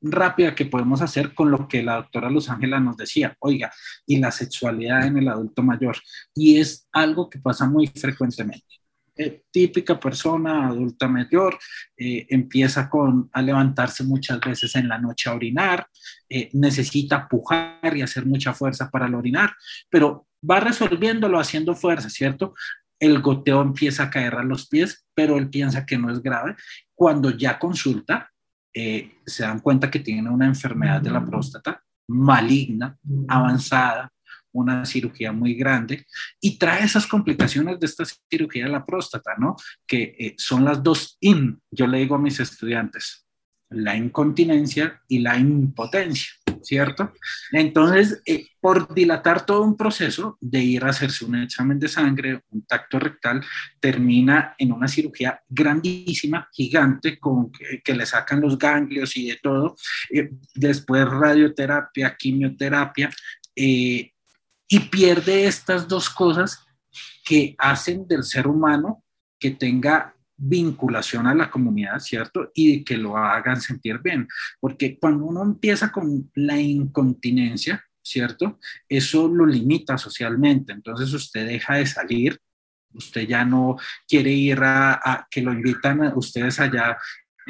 rápida 0.00 0.54
que 0.54 0.66
podemos 0.66 1.02
hacer 1.02 1.34
con 1.34 1.50
lo 1.50 1.66
que 1.66 1.82
la 1.82 1.96
doctora 1.96 2.30
Luz 2.30 2.48
Ángela 2.48 2.78
nos 2.78 2.96
decía, 2.96 3.36
oiga, 3.40 3.72
y 4.06 4.18
la 4.18 4.30
sexualidad 4.30 5.04
en 5.06 5.18
el 5.18 5.28
adulto 5.28 5.62
mayor. 5.62 5.96
Y 6.34 6.58
es 6.58 6.88
algo 6.92 7.28
que 7.28 7.40
pasa 7.40 7.66
muy 7.66 7.88
frecuentemente 7.88 8.78
eh, 9.20 9.42
típica 9.50 9.98
persona 9.98 10.68
adulta 10.68 11.08
mayor, 11.08 11.58
eh, 11.96 12.24
empieza 12.30 12.88
con, 12.88 13.28
a 13.32 13.42
levantarse 13.42 14.04
muchas 14.04 14.38
veces 14.38 14.76
en 14.76 14.88
la 14.88 14.96
noche 14.96 15.28
a 15.28 15.34
orinar, 15.34 15.88
eh, 16.28 16.48
necesita 16.52 17.26
pujar 17.26 17.96
y 17.96 18.02
hacer 18.02 18.26
mucha 18.26 18.54
fuerza 18.54 18.88
para 18.88 19.06
el 19.06 19.16
orinar, 19.16 19.50
pero 19.90 20.28
va 20.48 20.60
resolviéndolo 20.60 21.40
haciendo 21.40 21.74
fuerza, 21.74 22.08
¿cierto? 22.08 22.54
El 23.00 23.20
goteo 23.20 23.60
empieza 23.60 24.04
a 24.04 24.10
caer 24.10 24.36
a 24.36 24.44
los 24.44 24.68
pies, 24.68 25.04
pero 25.14 25.36
él 25.36 25.50
piensa 25.50 25.84
que 25.84 25.98
no 25.98 26.12
es 26.12 26.22
grave. 26.22 26.54
Cuando 26.94 27.30
ya 27.30 27.58
consulta, 27.58 28.30
se 28.72 29.42
dan 29.42 29.58
cuenta 29.58 29.90
que 29.90 29.98
tiene 29.98 30.30
una 30.30 30.46
enfermedad 30.46 31.00
de 31.00 31.10
la 31.10 31.24
próstata 31.24 31.82
maligna, 32.08 32.96
avanzada, 33.26 34.12
una 34.58 34.84
cirugía 34.84 35.32
muy 35.32 35.54
grande 35.54 36.06
y 36.40 36.58
trae 36.58 36.84
esas 36.84 37.06
complicaciones 37.06 37.78
de 37.80 37.86
esta 37.86 38.04
cirugía 38.30 38.64
de 38.64 38.70
la 38.70 38.84
próstata, 38.84 39.32
¿no? 39.38 39.56
Que 39.86 40.16
eh, 40.18 40.34
son 40.38 40.64
las 40.64 40.82
dos 40.82 41.16
IN, 41.20 41.60
yo 41.70 41.86
le 41.86 41.98
digo 41.98 42.14
a 42.14 42.18
mis 42.18 42.40
estudiantes, 42.40 43.28
la 43.70 43.96
incontinencia 43.96 45.02
y 45.08 45.18
la 45.18 45.36
impotencia, 45.36 46.32
¿cierto? 46.62 47.12
Entonces, 47.52 48.22
eh, 48.24 48.46
por 48.60 48.92
dilatar 48.94 49.44
todo 49.44 49.62
un 49.62 49.76
proceso 49.76 50.38
de 50.40 50.60
ir 50.60 50.84
a 50.84 50.90
hacerse 50.90 51.24
un 51.24 51.36
examen 51.36 51.78
de 51.78 51.88
sangre, 51.88 52.42
un 52.50 52.62
tacto 52.62 52.98
rectal, 52.98 53.44
termina 53.78 54.54
en 54.58 54.72
una 54.72 54.88
cirugía 54.88 55.40
grandísima, 55.48 56.48
gigante, 56.52 57.18
con 57.18 57.52
que, 57.52 57.94
le 57.94 58.06
sacan 58.06 58.40
los 58.40 58.56
ganglios 58.58 59.16
y 59.16 59.28
de 59.28 59.36
todo, 59.42 59.76
eh, 60.10 60.30
después 60.54 61.04
radioterapia, 61.06 62.16
quimioterapia, 62.16 63.10
y 64.68 64.80
pierde 64.80 65.46
estas 65.46 65.88
dos 65.88 66.10
cosas 66.10 66.64
que 67.24 67.54
hacen 67.58 68.06
del 68.06 68.22
ser 68.22 68.46
humano 68.46 69.02
que 69.38 69.52
tenga 69.52 70.14
vinculación 70.36 71.26
a 71.26 71.34
la 71.34 71.50
comunidad, 71.50 71.98
¿cierto? 71.98 72.50
Y 72.54 72.84
que 72.84 72.96
lo 72.96 73.16
hagan 73.16 73.60
sentir 73.60 73.98
bien. 73.98 74.28
Porque 74.60 74.98
cuando 74.98 75.24
uno 75.24 75.42
empieza 75.42 75.90
con 75.90 76.30
la 76.34 76.58
incontinencia, 76.58 77.84
¿cierto? 78.02 78.58
Eso 78.88 79.28
lo 79.28 79.44
limita 79.44 79.98
socialmente. 79.98 80.72
Entonces 80.72 81.12
usted 81.12 81.46
deja 81.46 81.74
de 81.74 81.86
salir, 81.86 82.38
usted 82.94 83.26
ya 83.26 83.44
no 83.44 83.76
quiere 84.06 84.30
ir 84.30 84.60
a, 84.62 85.26
que 85.30 85.42
lo 85.42 85.52
invitan 85.52 86.02
a 86.02 86.16
ustedes 86.16 86.60
allá 86.60 86.96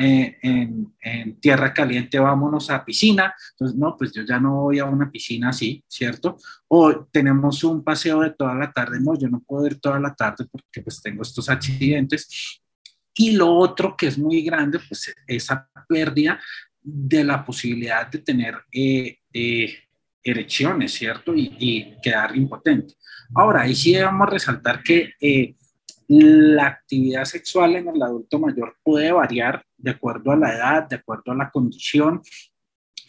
eh, 0.00 0.38
en, 0.42 1.40
tierra 1.40 1.74
caliente 1.74 2.20
vámonos 2.20 2.70
a 2.70 2.84
piscina. 2.84 3.34
Entonces, 3.50 3.76
no, 3.76 3.96
pues 3.96 4.12
yo 4.12 4.22
ya 4.22 4.38
no 4.38 4.62
voy 4.62 4.78
a 4.78 4.84
una 4.84 5.10
piscina 5.10 5.48
así, 5.48 5.82
¿cierto? 5.88 6.36
O 6.68 7.06
tenemos 7.06 7.64
un 7.64 7.82
paseo 7.82 8.20
de 8.20 8.30
toda 8.30 8.54
la 8.54 8.72
tarde, 8.72 9.00
no, 9.00 9.18
yo 9.18 9.28
no 9.28 9.40
puedo 9.40 9.66
ir 9.66 9.80
toda 9.80 9.98
la 9.98 10.14
tarde 10.14 10.46
porque 10.50 10.82
pues 10.82 11.02
tengo 11.02 11.22
estos 11.22 11.48
accidentes. 11.48 12.60
Y 13.14 13.32
lo 13.32 13.52
otro 13.52 13.96
que 13.96 14.06
es 14.06 14.16
muy 14.16 14.42
grande, 14.42 14.78
pues 14.86 15.12
esa 15.26 15.68
pérdida 15.88 16.40
de 16.80 17.24
la 17.24 17.44
posibilidad 17.44 18.08
de 18.08 18.18
tener 18.18 18.54
eh, 18.70 19.18
eh, 19.32 19.78
erecciones, 20.22 20.92
¿cierto? 20.92 21.34
Y, 21.34 21.96
quedar 22.00 22.36
impotente. 22.36 22.94
Ahora, 23.34 23.62
ahí 23.62 23.74
sí 23.74 23.94
debemos 23.94 24.28
resaltar 24.28 24.82
que 24.82 25.14
la 26.08 26.66
actividad 26.66 27.26
sexual 27.26 27.76
en 27.76 27.88
el 27.88 28.02
adulto 28.02 28.38
mayor 28.38 28.76
puede 28.82 29.12
variar 29.12 29.62
de 29.76 29.90
acuerdo 29.90 30.32
a 30.32 30.36
la 30.36 30.54
edad, 30.54 30.88
de 30.88 30.96
acuerdo 30.96 31.32
a 31.32 31.34
la 31.34 31.50
condición, 31.50 32.22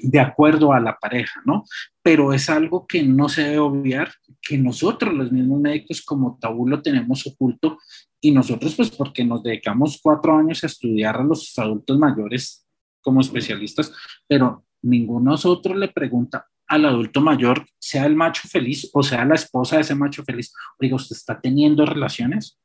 de 0.01 0.19
acuerdo 0.19 0.73
a 0.73 0.79
la 0.79 0.97
pareja, 0.97 1.41
¿no? 1.45 1.63
Pero 2.01 2.33
es 2.33 2.49
algo 2.49 2.85
que 2.85 3.03
no 3.03 3.29
se 3.29 3.43
debe 3.43 3.59
obviar, 3.59 4.11
que 4.41 4.57
nosotros 4.57 5.13
los 5.13 5.31
mismos 5.31 5.61
médicos 5.61 6.01
como 6.01 6.37
tabú 6.39 6.67
lo 6.67 6.81
tenemos 6.81 7.25
oculto 7.25 7.77
y 8.21 8.31
nosotros 8.31 8.75
pues 8.75 8.91
porque 8.91 9.23
nos 9.23 9.43
dedicamos 9.43 9.99
cuatro 10.01 10.37
años 10.37 10.63
a 10.63 10.67
estudiar 10.67 11.17
a 11.17 11.23
los 11.23 11.57
adultos 11.57 11.97
mayores 11.97 12.65
como 13.01 13.21
especialistas, 13.21 13.93
pero 14.27 14.65
ninguno 14.81 15.31
de 15.31 15.35
nosotros 15.35 15.77
le 15.77 15.87
pregunta 15.87 16.47
al 16.67 16.85
adulto 16.85 17.21
mayor, 17.21 17.65
sea 17.79 18.05
el 18.05 18.15
macho 18.15 18.47
feliz 18.47 18.89
o 18.93 19.01
sea 19.03 19.25
la 19.25 19.35
esposa 19.35 19.77
de 19.77 19.81
ese 19.83 19.95
macho 19.95 20.23
feliz, 20.23 20.53
oiga, 20.79 20.95
¿usted 20.95 21.15
está 21.15 21.39
teniendo 21.39 21.85
relaciones? 21.85 22.59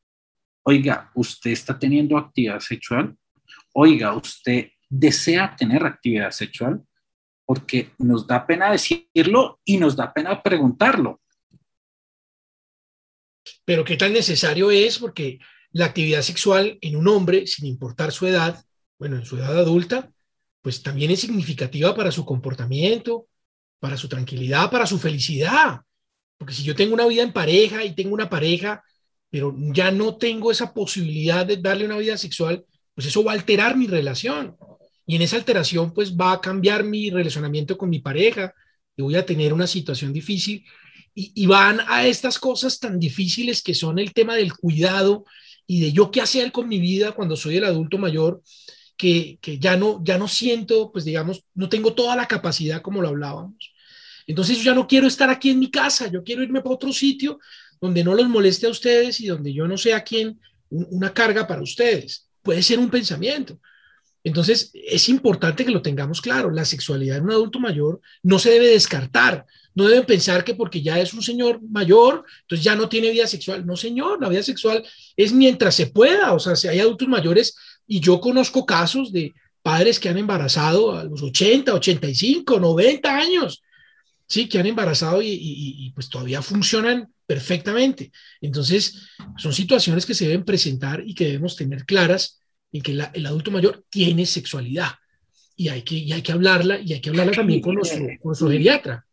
Oiga, 0.66 1.10
¿usted 1.14 1.50
está 1.50 1.78
teniendo 1.78 2.16
actividad 2.16 2.58
sexual? 2.60 3.16
Oiga, 3.74 4.14
¿usted 4.16 4.70
desea 4.88 5.54
tener 5.56 5.84
actividad 5.84 6.30
sexual? 6.30 6.82
Porque 7.44 7.90
nos 7.98 8.26
da 8.26 8.46
pena 8.46 8.72
decirlo 8.72 9.60
y 9.64 9.76
nos 9.76 9.94
da 9.94 10.12
pena 10.12 10.42
preguntarlo. 10.42 11.20
Pero 13.66 13.84
qué 13.84 13.96
tan 13.96 14.14
necesario 14.14 14.70
es 14.70 14.98
porque 14.98 15.38
la 15.72 15.86
actividad 15.86 16.22
sexual 16.22 16.78
en 16.80 16.96
un 16.96 17.08
hombre, 17.08 17.46
sin 17.46 17.66
importar 17.66 18.10
su 18.10 18.26
edad, 18.26 18.64
bueno, 18.98 19.16
en 19.16 19.26
su 19.26 19.36
edad 19.36 19.58
adulta, 19.58 20.10
pues 20.62 20.82
también 20.82 21.10
es 21.10 21.20
significativa 21.20 21.94
para 21.94 22.10
su 22.10 22.24
comportamiento, 22.24 23.28
para 23.80 23.98
su 23.98 24.08
tranquilidad, 24.08 24.70
para 24.70 24.86
su 24.86 24.98
felicidad. 24.98 25.80
Porque 26.38 26.54
si 26.54 26.62
yo 26.62 26.74
tengo 26.74 26.94
una 26.94 27.06
vida 27.06 27.22
en 27.22 27.34
pareja 27.34 27.84
y 27.84 27.94
tengo 27.94 28.14
una 28.14 28.30
pareja 28.30 28.82
pero 29.34 29.52
ya 29.72 29.90
no 29.90 30.14
tengo 30.14 30.52
esa 30.52 30.72
posibilidad 30.72 31.44
de 31.44 31.56
darle 31.56 31.86
una 31.86 31.98
vida 31.98 32.16
sexual, 32.16 32.64
pues 32.94 33.08
eso 33.08 33.24
va 33.24 33.32
a 33.32 33.34
alterar 33.34 33.76
mi 33.76 33.88
relación. 33.88 34.56
Y 35.08 35.16
en 35.16 35.22
esa 35.22 35.34
alteración, 35.34 35.92
pues 35.92 36.16
va 36.16 36.34
a 36.34 36.40
cambiar 36.40 36.84
mi 36.84 37.10
relacionamiento 37.10 37.76
con 37.76 37.90
mi 37.90 37.98
pareja 37.98 38.54
y 38.96 39.02
voy 39.02 39.16
a 39.16 39.26
tener 39.26 39.52
una 39.52 39.66
situación 39.66 40.12
difícil. 40.12 40.64
Y, 41.16 41.46
van 41.46 41.80
a 41.88 42.06
estas 42.06 42.38
cosas 42.38 42.78
tan 42.78 43.00
difíciles 43.00 43.60
que 43.60 43.74
son 43.74 43.98
el 43.98 44.12
tema 44.12 44.36
del 44.36 44.52
cuidado 44.52 45.24
y 45.66 45.80
de 45.80 45.90
yo 45.90 46.12
qué 46.12 46.20
hacer 46.20 46.52
con 46.52 46.68
mi 46.68 46.78
vida 46.78 47.10
cuando 47.10 47.34
soy 47.34 47.56
el 47.56 47.64
adulto 47.64 47.98
mayor, 47.98 48.40
que, 48.96 49.40
que 49.42 49.58
ya, 49.58 49.76
no, 49.76 50.00
ya 50.04 50.16
no 50.16 50.28
siento, 50.28 50.92
pues 50.92 51.04
digamos, 51.04 51.42
no 51.54 51.68
tengo 51.68 51.92
toda 51.92 52.14
la 52.14 52.28
capacidad 52.28 52.82
como 52.82 53.02
lo 53.02 53.08
hablábamos. 53.08 53.74
Entonces 54.28 54.58
yo 54.58 54.64
ya 54.64 54.74
no 54.74 54.86
quiero 54.86 55.08
estar 55.08 55.28
aquí 55.28 55.50
en 55.50 55.58
mi 55.58 55.72
casa, 55.72 56.06
yo 56.06 56.22
quiero 56.22 56.44
irme 56.44 56.60
para 56.60 56.76
otro 56.76 56.92
sitio 56.92 57.40
donde 57.84 58.02
no 58.02 58.14
los 58.14 58.30
moleste 58.30 58.66
a 58.66 58.70
ustedes 58.70 59.20
y 59.20 59.26
donde 59.26 59.52
yo 59.52 59.68
no 59.68 59.76
sea 59.76 60.02
quien 60.02 60.40
una 60.70 61.12
carga 61.12 61.46
para 61.46 61.60
ustedes. 61.60 62.30
Puede 62.40 62.62
ser 62.62 62.78
un 62.78 62.88
pensamiento. 62.88 63.60
Entonces, 64.22 64.70
es 64.72 65.10
importante 65.10 65.66
que 65.66 65.70
lo 65.70 65.82
tengamos 65.82 66.22
claro. 66.22 66.50
La 66.50 66.64
sexualidad 66.64 67.18
en 67.18 67.24
un 67.24 67.32
adulto 67.32 67.60
mayor 67.60 68.00
no 68.22 68.38
se 68.38 68.52
debe 68.52 68.68
descartar. 68.68 69.44
No 69.74 69.84
deben 69.84 70.06
pensar 70.06 70.44
que 70.44 70.54
porque 70.54 70.80
ya 70.80 70.98
es 70.98 71.12
un 71.12 71.20
señor 71.20 71.60
mayor, 71.60 72.24
entonces 72.40 72.64
ya 72.64 72.74
no 72.74 72.88
tiene 72.88 73.10
vida 73.10 73.26
sexual. 73.26 73.66
No, 73.66 73.76
señor, 73.76 74.18
la 74.18 74.30
vida 74.30 74.42
sexual 74.42 74.82
es 75.14 75.34
mientras 75.34 75.74
se 75.74 75.88
pueda. 75.88 76.32
O 76.32 76.38
sea, 76.38 76.56
si 76.56 76.68
hay 76.68 76.80
adultos 76.80 77.06
mayores, 77.06 77.54
y 77.86 78.00
yo 78.00 78.18
conozco 78.18 78.64
casos 78.64 79.12
de 79.12 79.34
padres 79.60 80.00
que 80.00 80.08
han 80.08 80.16
embarazado 80.16 80.96
a 80.96 81.04
los 81.04 81.22
80, 81.22 81.74
85, 81.74 82.58
90 82.58 83.14
años 83.14 83.62
sí, 84.26 84.48
que 84.48 84.58
han 84.58 84.66
embarazado 84.66 85.20
y, 85.22 85.92
pues 85.94 86.08
todavía 86.08 86.42
funcionan 86.42 87.12
perfectamente. 87.26 88.12
Entonces, 88.40 89.08
son 89.36 89.52
situaciones 89.52 90.06
que 90.06 90.14
se 90.14 90.26
deben 90.26 90.44
presentar 90.44 91.02
y 91.04 91.14
que 91.14 91.26
debemos 91.26 91.56
tener 91.56 91.84
claras 91.84 92.40
en 92.72 92.82
que 92.82 92.92
el 92.92 93.26
adulto 93.26 93.50
mayor 93.50 93.84
tiene 93.88 94.26
sexualidad 94.26 94.88
y 95.56 95.68
hay 95.68 95.82
que, 95.82 95.94
y 95.94 96.12
hay 96.12 96.22
que 96.22 96.32
hablarla 96.32 96.78
y 96.80 96.92
hay 96.92 97.00
que 97.00 97.10
hablarla 97.10 97.32
también 97.32 97.60
con 97.60 97.76
nuestro, 97.76 98.04
con 98.04 98.30
nuestro 98.30 98.50
geriatra. 98.50 99.06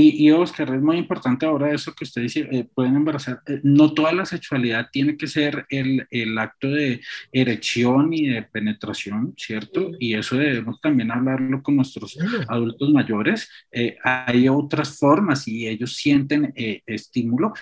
Y, 0.00 0.30
Oscar, 0.30 0.72
es 0.72 0.80
muy 0.80 0.96
importante 0.96 1.44
ahora 1.44 1.72
eso 1.72 1.92
que 1.92 2.04
usted 2.04 2.22
dice, 2.22 2.48
eh, 2.52 2.64
pueden 2.72 2.94
embarazar. 2.94 3.42
Eh, 3.46 3.58
no 3.64 3.92
toda 3.94 4.12
la 4.12 4.24
sexualidad 4.24 4.90
tiene 4.92 5.16
que 5.16 5.26
ser 5.26 5.66
el, 5.70 6.06
el, 6.12 6.38
acto 6.38 6.68
de 6.68 7.00
erección 7.32 8.14
y 8.14 8.28
de 8.28 8.44
penetración, 8.44 9.34
¿cierto? 9.36 9.90
Y 9.98 10.14
eso 10.14 10.36
debemos 10.36 10.80
también 10.80 11.10
hablarlo 11.10 11.64
con 11.64 11.74
nuestros 11.74 12.16
adultos 12.46 12.92
mayores. 12.92 13.48
Eh, 13.72 13.96
hay 14.04 14.48
otras 14.48 14.96
formas 14.96 15.48
y 15.48 15.66
ellos 15.66 15.96
sienten 15.96 16.52
estímulo 16.86 17.52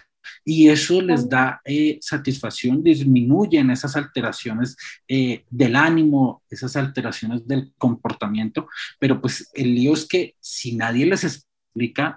y 0.44 0.68
eso 0.68 1.00
les 1.00 1.30
da 1.30 1.62
satisfacción, 2.00 2.82
disminuyen 2.82 3.70
esas 3.70 3.96
alteraciones 3.96 4.76
del 5.06 5.76
ánimo, 5.76 6.42
esas 6.50 6.76
alteraciones 6.76 7.46
del 7.46 7.72
comportamiento, 7.78 8.68
pero 8.98 9.22
pues 9.22 9.50
el 9.54 9.74
lío 9.74 9.94
es 9.94 10.06
que 10.06 10.34
si 10.40 10.74
nadie 10.74 11.06
les 11.06 11.24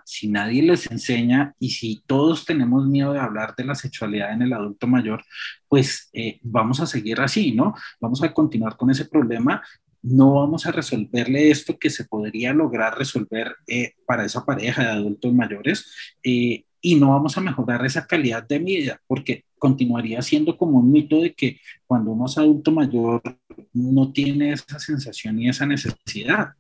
si 0.06 0.28
nadie 0.28 0.63
les 0.63 0.89
enseña 0.89 1.54
y 1.60 1.69
si 1.69 2.02
todos 2.06 2.45
tenemos 2.45 2.88
miedo 2.88 3.13
de 3.13 3.19
hablar 3.19 3.56
de 3.56 3.65
la 3.65 3.76
sexualidad 3.76 4.34
en 4.34 4.41
el 4.41 4.54
adulto 4.54 4.88
mayor, 4.88 5.24
pues 5.67 6.10
eh, 6.13 6.39
vamos 6.43 6.80
a 6.80 6.86
seguir 6.86 7.19
así, 7.22 7.52
¿no? 7.52 7.74
Vamos 8.00 8.24
a 8.24 8.34
continuar 8.34 8.78
con 8.78 8.89
ese 8.89 9.06
problema. 9.06 9.62
No 10.02 10.36
vamos 10.36 10.65
a 10.65 10.72
resolverle 10.72 11.52
esto 11.52 11.78
que 11.78 11.89
se 11.89 12.06
podría 12.06 12.54
lograr 12.54 12.98
resolver 12.98 13.56
eh, 13.67 13.93
para 14.06 14.26
esa 14.26 14.45
pareja 14.45 14.84
de 14.84 14.89
adultos 14.89 15.34
mayores 15.34 15.86
eh, 16.24 16.63
y 16.82 16.95
no 16.95 17.10
vamos 17.10 17.38
a 17.38 17.41
mejorar 17.41 17.86
esa 17.86 18.08
calidad 18.08 18.48
de 18.48 18.60
vida 18.60 19.02
porque 19.08 19.43
continuaría 19.58 20.22
siendo 20.22 20.58
como 20.58 20.80
un 20.80 20.89
mito 20.89 21.22
de 21.22 21.34
que 21.34 21.60
cuando 21.86 22.12
uno 22.12 22.28
es 22.28 22.38
adulto 22.38 22.72
mayor 22.72 23.22
no 23.74 24.12
tiene 24.13 24.54
esa 24.54 24.80
sensación 24.80 25.39
y 25.39 25.50
esa 25.50 25.65
necesidad. 25.65 26.54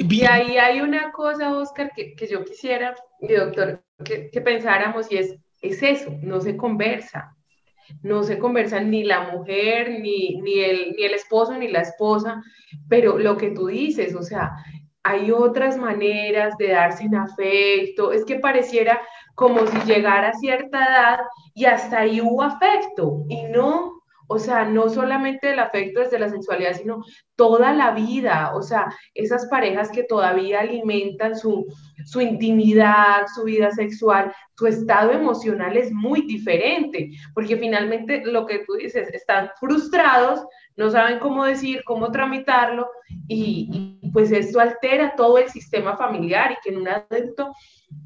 Y 0.00 0.24
ahí 0.24 0.58
hay 0.58 0.80
una 0.80 1.10
cosa, 1.10 1.56
Oscar, 1.56 1.90
que, 1.94 2.14
que 2.14 2.28
yo 2.28 2.44
quisiera, 2.44 2.94
mi 3.20 3.34
doctor, 3.34 3.82
que, 4.04 4.30
que, 4.30 4.40
pensáramos 4.40 5.10
y 5.10 5.16
es, 5.16 5.34
es 5.60 5.82
eso, 5.82 6.12
no 6.22 6.40
se 6.40 6.56
conversa. 6.56 7.34
No 8.02 8.22
se 8.22 8.38
conversa 8.38 8.80
ni 8.80 9.02
la 9.02 9.32
mujer, 9.32 9.98
ni, 10.00 10.40
ni, 10.40 10.60
el, 10.60 10.92
ni 10.96 11.02
el 11.02 11.14
esposo, 11.14 11.58
ni 11.58 11.66
la 11.66 11.80
esposa, 11.80 12.40
pero 12.88 13.18
lo 13.18 13.36
que 13.36 13.50
tú 13.50 13.66
dices, 13.66 14.14
o 14.14 14.22
sea, 14.22 14.52
hay 15.02 15.32
otras 15.32 15.76
maneras 15.76 16.56
de 16.58 16.68
darse 16.68 17.04
en 17.04 17.16
afecto, 17.16 18.12
es 18.12 18.24
que 18.24 18.38
pareciera 18.38 19.00
como 19.34 19.66
si 19.66 19.78
llegara 19.80 20.28
a 20.28 20.34
cierta 20.34 20.84
edad 20.84 21.18
y 21.54 21.64
hasta 21.64 22.00
ahí 22.00 22.20
hubo 22.20 22.42
afecto, 22.42 23.24
y 23.28 23.44
no, 23.44 23.97
o 24.30 24.38
sea, 24.38 24.66
no 24.66 24.90
solamente 24.90 25.52
el 25.52 25.58
afecto 25.58 26.00
desde 26.00 26.18
la 26.18 26.28
sexualidad, 26.28 26.74
sino 26.74 27.02
toda 27.34 27.72
la 27.72 27.92
vida. 27.92 28.52
O 28.54 28.62
sea, 28.62 28.94
esas 29.14 29.46
parejas 29.46 29.90
que 29.90 30.04
todavía 30.04 30.60
alimentan 30.60 31.34
su, 31.34 31.66
su 32.04 32.20
intimidad, 32.20 33.26
su 33.34 33.44
vida 33.44 33.70
sexual, 33.70 34.34
su 34.54 34.66
estado 34.66 35.12
emocional 35.12 35.78
es 35.78 35.90
muy 35.92 36.26
diferente, 36.26 37.10
porque 37.32 37.56
finalmente 37.56 38.22
lo 38.26 38.44
que 38.44 38.64
tú 38.66 38.74
dices, 38.74 39.08
están 39.14 39.50
frustrados, 39.58 40.44
no 40.76 40.90
saben 40.90 41.18
cómo 41.20 41.44
decir, 41.44 41.82
cómo 41.84 42.10
tramitarlo, 42.12 42.86
y, 43.28 43.98
y 44.02 44.10
pues 44.10 44.30
esto 44.30 44.60
altera 44.60 45.14
todo 45.16 45.38
el 45.38 45.48
sistema 45.48 45.96
familiar 45.96 46.52
y 46.52 46.56
que 46.62 46.70
en 46.74 46.82
un 46.82 46.88
adulto 46.88 47.52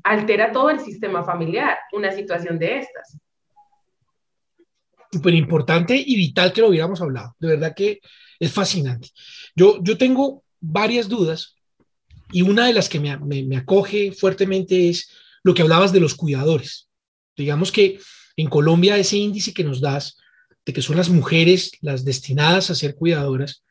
altera 0.04 0.52
todo 0.52 0.70
el 0.70 0.78
sistema 0.78 1.24
familiar, 1.24 1.78
una 1.92 2.12
situación 2.12 2.61
de 2.61 2.78
estas 2.78 3.18
súper 5.12 5.35
importante 5.35 5.94
y 5.94 6.16
vital 6.16 6.53
que 6.53 6.62
lo 6.62 6.68
hubiéramos 6.68 7.01
hablado. 7.01 7.37
De 7.38 7.48
verdad 7.48 7.75
que 7.77 8.01
es 8.40 8.51
fascinante. 8.51 9.11
Yo, 9.55 9.83
yo 9.83 9.98
tengo 9.98 10.42
varias 10.61 11.09
dudas 11.09 11.57
y 12.33 12.42
una 12.42 12.66
de 12.66 12.72
las 12.72 12.88
que 12.88 12.98
me, 12.98 13.16
me, 13.18 13.57
acoge 13.57 14.12
fuertemente 14.12 14.88
es 14.88 15.11
lo 15.42 15.53
que 15.53 15.62
hablabas 15.62 15.92
de 15.92 16.01
los 16.01 16.14
cuidadores. 16.14 16.88
Digamos 17.37 17.70
que 17.70 17.98
en 18.37 18.48
Colombia 18.48 18.96
ese 18.96 19.18
índice 19.18 19.53
que 19.53 19.64
nos 19.64 19.81
das 19.81 20.16
de 20.64 20.72
que 20.72 20.81
son 20.81 20.96
las 20.96 21.11
mujeres 21.11 21.72
las 21.83 22.05
destinadas 22.05 22.70
a 22.70 22.75
ser 22.75 22.94
cuidadoras, 22.94 23.64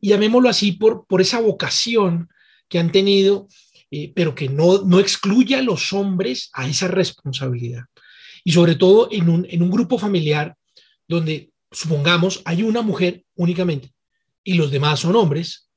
y 0.00 0.08
llamémoslo 0.08 0.50
así 0.50 0.72
por, 0.72 1.06
por 1.06 1.22
esa 1.22 1.40
vocación 1.40 2.28
que 2.68 2.78
han 2.78 2.92
tenido, 2.92 3.48
eh, 3.90 4.12
pero 4.14 4.34
que 4.34 4.48
no, 4.48 4.82
no 4.82 4.98
excluye 4.98 5.54
a 5.54 5.62
los 5.62 5.94
hombres 5.94 6.50
a 6.52 6.68
esa 6.68 6.88
responsabilidad. 6.88 7.84
Y 8.42 8.52
sobre 8.52 8.74
todo 8.74 9.08
en 9.10 9.30
un, 9.30 9.46
en 9.48 9.62
un 9.62 9.70
grupo 9.70 9.98
familiar 9.98 10.56
donde 11.08 11.52
supongamos 11.70 12.42
hay 12.44 12.62
una 12.62 12.82
mujer 12.82 13.24
únicamente 13.34 13.92
y 14.42 14.54
los 14.54 14.70
demás 14.70 15.00
son 15.00 15.16
hombres, 15.16 15.68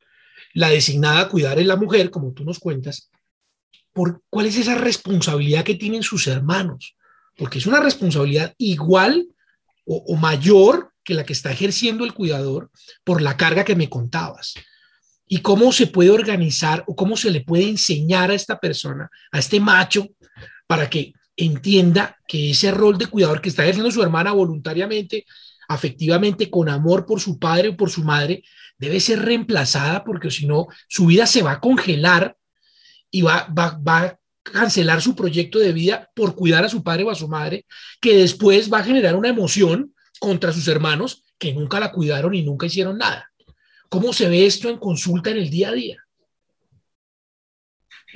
la 0.53 0.69
designada 0.69 1.21
a 1.21 1.29
cuidar 1.29 1.59
es 1.59 1.65
la 1.65 1.75
mujer, 1.75 2.09
como 2.09 2.33
tú 2.33 2.43
nos 2.43 2.59
cuentas, 2.59 3.09
¿por 3.93 4.21
cuál 4.29 4.45
es 4.45 4.57
esa 4.57 4.75
responsabilidad 4.75 5.63
que 5.63 5.75
tienen 5.75 6.03
sus 6.03 6.27
hermanos? 6.27 6.95
Porque 7.35 7.59
es 7.59 7.65
una 7.65 7.79
responsabilidad 7.79 8.53
igual 8.57 9.27
o, 9.85 10.15
mayor 10.17 10.91
que 11.03 11.13
la 11.13 11.25
que 11.25 11.33
está 11.33 11.51
ejerciendo 11.51 12.03
el 12.03 12.13
cuidador 12.13 12.69
por 13.05 13.21
la 13.21 13.37
carga 13.37 13.63
que 13.63 13.75
me 13.75 13.89
contabas. 13.89 14.53
¿Y 15.25 15.39
cómo 15.39 15.71
se 15.71 15.87
puede 15.87 16.09
organizar 16.09 16.83
o 16.87 16.95
cómo 16.95 17.15
se 17.15 17.31
le 17.31 17.41
puede 17.41 17.69
enseñar 17.69 18.31
a 18.31 18.33
esta 18.33 18.59
persona, 18.59 19.09
a 19.31 19.39
este 19.39 19.59
macho, 19.59 20.07
para 20.67 20.89
que 20.89 21.13
entienda 21.37 22.17
que 22.27 22.51
ese 22.51 22.71
rol 22.71 22.97
de 22.97 23.07
cuidador 23.07 23.41
que 23.41 23.49
está 23.49 23.63
ejerciendo 23.63 23.91
su 23.91 24.01
hermana 24.01 24.33
voluntariamente, 24.33 25.25
afectivamente, 25.69 26.49
con 26.49 26.67
amor 26.67 27.05
por 27.05 27.21
su 27.21 27.39
padre 27.39 27.69
o 27.69 27.77
por 27.77 27.89
su 27.89 28.03
madre, 28.03 28.43
debe 28.77 28.99
ser 28.99 29.21
reemplazada 29.21 30.03
porque 30.03 30.31
si 30.31 30.45
no, 30.45 30.67
su 30.89 31.05
vida 31.05 31.25
se 31.25 31.43
va 31.43 31.53
a 31.53 31.59
congelar 31.59 32.35
y 33.09 33.21
va, 33.21 33.47
va, 33.57 33.79
va 33.87 33.99
a 33.99 34.19
cancelar 34.43 35.01
su 35.01 35.15
proyecto 35.15 35.59
de 35.59 35.73
vida 35.73 36.09
por 36.15 36.35
cuidar 36.35 36.65
a 36.65 36.69
su 36.69 36.83
padre 36.83 37.03
o 37.03 37.11
a 37.11 37.15
su 37.15 37.27
madre, 37.27 37.65
que 38.01 38.17
después 38.17 38.71
va 38.71 38.79
a 38.79 38.83
generar 38.83 39.15
una 39.15 39.29
emoción 39.29 39.93
contra 40.19 40.51
sus 40.51 40.67
hermanos 40.67 41.23
que 41.37 41.53
nunca 41.53 41.79
la 41.79 41.91
cuidaron 41.91 42.33
y 42.33 42.43
nunca 42.43 42.65
hicieron 42.65 42.97
nada. 42.97 43.31
¿Cómo 43.89 44.11
se 44.11 44.27
ve 44.27 44.45
esto 44.45 44.69
en 44.69 44.77
consulta 44.77 45.29
en 45.29 45.37
el 45.37 45.49
día 45.49 45.69
a 45.69 45.73
día? 45.73 46.06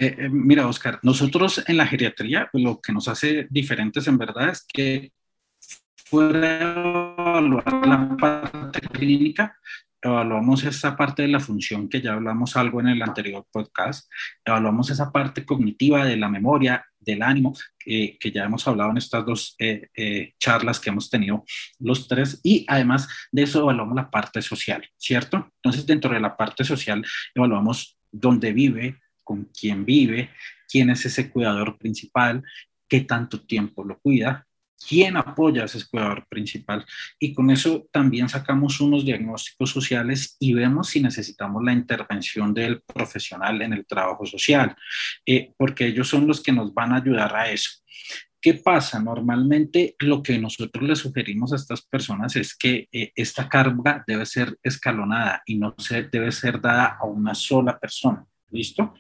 Eh, 0.02 0.16
eh, 0.18 0.30
mira, 0.30 0.68
Oscar, 0.68 0.98
nosotros 1.04 1.64
en 1.68 1.78
la 1.78 1.86
geriatría 1.86 2.50
pues, 2.52 2.64
lo 2.64 2.82
que 2.82 2.92
nos 2.92 3.08
hace 3.08 3.46
diferentes 3.52 4.08
en 4.08 4.18
verdad 4.18 4.50
es 4.50 4.66
que 4.66 5.12
fuera 6.06 6.60
evaluar 6.60 7.88
la 7.88 8.18
parte 8.18 8.82
clínica, 8.82 9.56
evaluamos 10.02 10.64
esa 10.64 10.98
parte 10.98 11.22
de 11.22 11.28
la 11.28 11.40
función 11.40 11.88
que 11.88 12.02
ya 12.02 12.14
hablamos 12.14 12.58
algo 12.58 12.82
en 12.82 12.88
el 12.88 13.02
anterior 13.04 13.46
podcast, 13.52 14.12
evaluamos 14.44 14.90
esa 14.90 15.12
parte 15.12 15.46
cognitiva 15.46 16.04
de 16.04 16.18
la 16.18 16.30
memoria, 16.30 16.84
del 17.00 17.22
ánimo, 17.22 17.56
que 17.78 18.32
ya 18.34 18.46
hemos 18.46 18.68
hablado 18.68 18.90
en 18.90 18.98
estas 18.98 19.24
dos 19.24 19.56
eh, 19.60 20.34
charlas 20.40 20.80
que 20.80 20.90
hemos 20.90 21.12
tenido 21.12 21.46
los 21.78 22.08
tres, 22.08 22.40
y 22.44 22.66
además 22.68 23.08
de 23.32 23.44
eso 23.44 23.60
evaluamos 23.60 23.96
la 23.96 24.10
parte 24.10 24.42
social, 24.42 24.84
¿cierto? 24.98 25.52
Entonces, 25.58 25.86
dentro 25.86 26.12
de 26.12 26.20
la 26.20 26.36
parte 26.36 26.64
social, 26.64 27.06
evaluamos 27.36 28.00
dónde 28.12 28.52
vive, 28.52 29.00
con 29.32 29.46
quién 29.58 29.86
vive, 29.86 30.30
quién 30.70 30.90
es 30.90 31.06
ese 31.06 31.32
cuidador 31.32 31.78
principal, 31.78 32.44
qué 32.86 33.00
tanto 33.00 33.46
tiempo 33.46 33.82
lo 33.82 33.98
cuida, 33.98 34.46
quién 34.90 35.16
apoya 35.16 35.62
a 35.62 35.66
ese 35.68 35.88
cuidador 35.90 36.28
principal. 36.28 36.86
Y 37.18 37.34
con 37.34 37.50
eso 37.50 37.88
también 37.94 38.28
sacamos 38.28 38.82
unos 38.82 39.06
diagnósticos 39.06 39.70
sociales 39.70 40.36
y 40.38 40.54
vemos 40.54 40.90
si 40.90 41.00
necesitamos 41.00 41.64
la 41.64 41.72
intervención 41.72 42.54
del 42.54 42.82
profesional 42.82 43.62
en 43.62 43.72
el 43.72 43.86
trabajo 43.86 44.26
social, 44.26 44.76
eh, 45.26 45.54
porque 45.56 45.86
ellos 45.86 46.10
son 46.10 46.28
los 46.28 46.44
que 46.44 46.52
nos 46.52 46.74
van 46.74 46.92
a 46.92 46.98
ayudar 46.98 47.34
a 47.34 47.50
eso. 47.50 47.70
¿Qué 48.42 48.56
pasa? 48.56 49.00
Normalmente 49.00 49.96
lo 50.00 50.22
que 50.22 50.38
nosotros 50.40 50.84
le 50.84 50.98
sugerimos 50.98 51.54
a 51.54 51.56
estas 51.56 51.84
personas 51.84 52.36
es 52.36 52.54
que 52.54 52.90
eh, 52.92 53.14
esta 53.16 53.48
carga 53.48 54.04
debe 54.06 54.26
ser 54.26 54.58
escalonada 54.62 55.42
y 55.46 55.56
no 55.56 55.74
se, 55.78 56.04
debe 56.04 56.34
ser 56.34 56.60
dada 56.60 56.98
a 57.00 57.06
una 57.06 57.34
sola 57.34 57.80
persona. 57.80 58.28
¿Listo? 58.52 58.94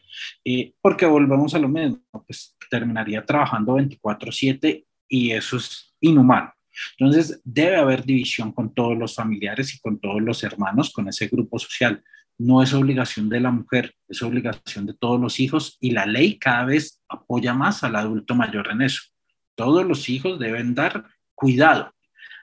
Porque 0.81 1.05
volvemos 1.05 1.53
a 1.53 1.59
lo 1.59 1.67
mismo, 1.67 1.99
pues 2.25 2.57
terminaría 2.69 3.25
trabajando 3.25 3.75
24/7 3.75 4.85
y 5.09 5.31
eso 5.31 5.57
es 5.57 5.93
inhumano. 5.99 6.53
Entonces, 6.97 7.41
debe 7.43 7.75
haber 7.75 8.05
división 8.05 8.53
con 8.53 8.73
todos 8.73 8.97
los 8.97 9.15
familiares 9.15 9.75
y 9.75 9.79
con 9.79 9.99
todos 9.99 10.21
los 10.21 10.43
hermanos, 10.43 10.91
con 10.93 11.09
ese 11.09 11.27
grupo 11.27 11.59
social. 11.59 12.01
No 12.37 12.63
es 12.63 12.73
obligación 12.73 13.27
de 13.27 13.41
la 13.41 13.51
mujer, 13.51 13.93
es 14.07 14.21
obligación 14.23 14.85
de 14.85 14.93
todos 14.93 15.19
los 15.19 15.39
hijos 15.39 15.77
y 15.81 15.91
la 15.91 16.05
ley 16.05 16.39
cada 16.39 16.65
vez 16.65 17.03
apoya 17.09 17.53
más 17.53 17.83
al 17.83 17.97
adulto 17.97 18.35
mayor 18.35 18.69
en 18.71 18.83
eso. 18.83 19.01
Todos 19.55 19.85
los 19.85 20.07
hijos 20.07 20.39
deben 20.39 20.73
dar 20.73 21.05
cuidado. 21.35 21.93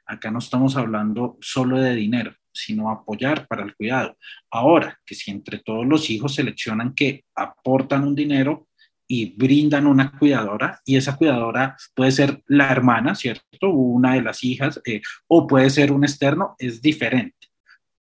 Acá 0.04 0.30
no 0.30 0.40
estamos 0.40 0.76
hablando 0.76 1.38
solo 1.40 1.80
de 1.80 1.94
dinero, 1.94 2.34
sino 2.58 2.90
apoyar 2.90 3.46
para 3.46 3.64
el 3.64 3.74
cuidado. 3.74 4.16
Ahora, 4.50 4.98
que 5.06 5.14
si 5.14 5.30
entre 5.30 5.58
todos 5.58 5.86
los 5.86 6.10
hijos 6.10 6.34
seleccionan 6.34 6.94
que 6.94 7.24
aportan 7.34 8.04
un 8.04 8.14
dinero, 8.14 8.68
y 9.08 9.34
brindan 9.36 9.86
una 9.86 10.12
cuidadora 10.12 10.80
y 10.84 10.96
esa 10.96 11.16
cuidadora 11.16 11.76
puede 11.94 12.12
ser 12.12 12.42
la 12.46 12.70
hermana, 12.70 13.14
¿cierto? 13.14 13.70
Una 13.70 14.14
de 14.14 14.22
las 14.22 14.44
hijas 14.44 14.80
eh, 14.84 15.00
o 15.26 15.46
puede 15.46 15.70
ser 15.70 15.90
un 15.90 16.04
externo, 16.04 16.54
es 16.58 16.82
diferente, 16.82 17.37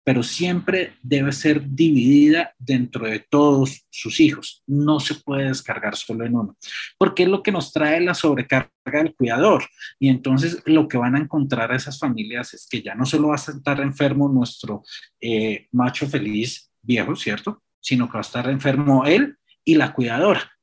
pero 0.03 0.21
siempre 0.23 0.93
debe 1.01 1.31
ser 1.31 1.61
dividida 1.65 2.53
dentro 2.57 3.05
de 3.05 3.19
todos 3.19 3.85
sus 3.89 4.19
hijos. 4.19 4.61
No 4.67 4.99
se 4.99 5.15
puede 5.15 5.47
descargar 5.47 5.95
solo 5.95 6.25
en 6.25 6.35
uno, 6.35 6.57
porque 6.97 7.23
es 7.23 7.29
lo 7.29 7.41
que 7.41 7.51
nos 7.51 7.71
trae 7.71 8.01
la 8.01 8.13
sobrecarga 8.13 8.71
del 8.85 9.15
cuidador. 9.15 9.63
Y 9.99 10.09
entonces 10.09 10.61
lo 10.65 10.87
que 10.87 10.97
van 10.97 11.15
a 11.15 11.19
encontrar 11.19 11.71
a 11.71 11.75
esas 11.75 11.99
familias 11.99 12.53
es 12.53 12.67
que 12.69 12.81
ya 12.81 12.95
no 12.95 13.05
solo 13.05 13.29
va 13.29 13.35
a 13.35 13.51
estar 13.51 13.79
enfermo 13.79 14.27
nuestro 14.29 14.83
eh, 15.21 15.67
macho 15.71 16.07
feliz 16.07 16.71
viejo, 16.81 17.15
¿cierto? 17.15 17.63
Sino 17.79 18.07
que 18.07 18.13
va 18.13 18.19
a 18.19 18.21
estar 18.21 18.49
enfermo 18.49 19.05
él 19.05 19.37
y 19.63 19.75
la 19.75 19.93
cuidadora 19.93 20.53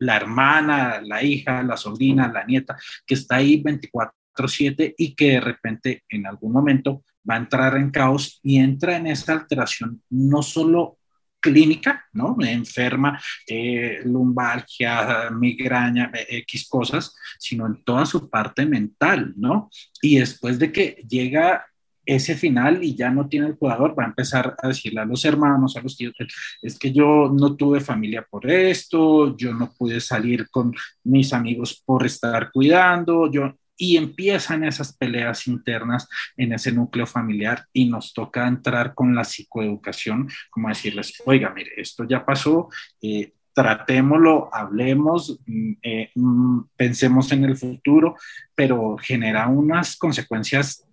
la 0.00 0.16
hermana, 0.16 1.00
la 1.02 1.22
hija, 1.22 1.62
la 1.62 1.76
sobrina, 1.76 2.32
la 2.32 2.44
nieta, 2.44 2.76
que 3.06 3.14
está 3.14 3.36
ahí 3.36 3.62
24/7 3.62 4.94
y 4.96 5.14
que 5.14 5.32
de 5.32 5.40
repente 5.40 6.04
en 6.08 6.26
algún 6.26 6.52
momento 6.52 7.04
va 7.28 7.34
a 7.34 7.38
entrar 7.38 7.76
en 7.76 7.90
caos 7.90 8.40
y 8.42 8.58
entra 8.58 8.96
en 8.96 9.06
esa 9.06 9.32
alteración 9.32 10.02
no 10.10 10.42
solo 10.42 10.98
clínica, 11.40 12.04
¿no? 12.12 12.36
Enferma, 12.40 13.20
eh, 13.46 14.00
lumbalgia, 14.04 15.30
migraña, 15.30 16.10
X 16.28 16.68
cosas, 16.68 17.14
sino 17.38 17.66
en 17.66 17.82
toda 17.82 18.04
su 18.04 18.28
parte 18.28 18.66
mental, 18.66 19.32
¿no? 19.36 19.70
Y 20.02 20.18
después 20.18 20.58
de 20.58 20.70
que 20.70 21.02
llega 21.08 21.64
ese 22.04 22.34
final 22.34 22.82
y 22.82 22.94
ya 22.94 23.10
no 23.10 23.28
tiene 23.28 23.46
el 23.48 23.54
jugador, 23.54 23.98
va 23.98 24.04
a 24.04 24.08
empezar 24.08 24.56
a 24.60 24.68
decirle 24.68 25.00
a 25.00 25.04
los 25.04 25.24
hermanos, 25.24 25.76
a 25.76 25.80
los 25.80 25.96
tíos, 25.96 26.14
es 26.60 26.78
que 26.78 26.92
yo 26.92 27.32
no 27.34 27.56
tuve 27.56 27.80
familia 27.80 28.26
por 28.28 28.50
esto, 28.50 29.36
yo 29.36 29.54
no 29.54 29.72
pude 29.72 30.00
salir 30.00 30.48
con 30.50 30.74
mis 31.04 31.32
amigos 31.32 31.82
por 31.84 32.04
estar 32.04 32.50
cuidando, 32.52 33.30
yo, 33.30 33.54
y 33.80 33.96
empiezan 33.96 34.62
esas 34.62 34.92
peleas 34.92 35.46
internas 35.46 36.06
en 36.36 36.52
ese 36.52 36.70
núcleo 36.70 37.06
familiar 37.06 37.64
y 37.72 37.88
nos 37.88 38.12
toca 38.12 38.46
entrar 38.46 38.94
con 38.94 39.14
la 39.14 39.24
psicoeducación, 39.24 40.28
como 40.50 40.68
decirles, 40.68 41.14
oiga, 41.24 41.50
mire, 41.54 41.70
esto 41.78 42.04
ya 42.04 42.22
pasó, 42.22 42.68
eh, 43.00 43.32
tratémoslo, 43.54 44.50
hablemos, 44.52 45.40
mm, 45.46 45.72
eh, 45.82 46.10
mm, 46.14 46.60
pensemos 46.76 47.32
en 47.32 47.44
el 47.44 47.56
futuro, 47.56 48.16
pero 48.54 48.98
genera 48.98 49.48
unas 49.48 49.96
consecuencias 49.96 50.86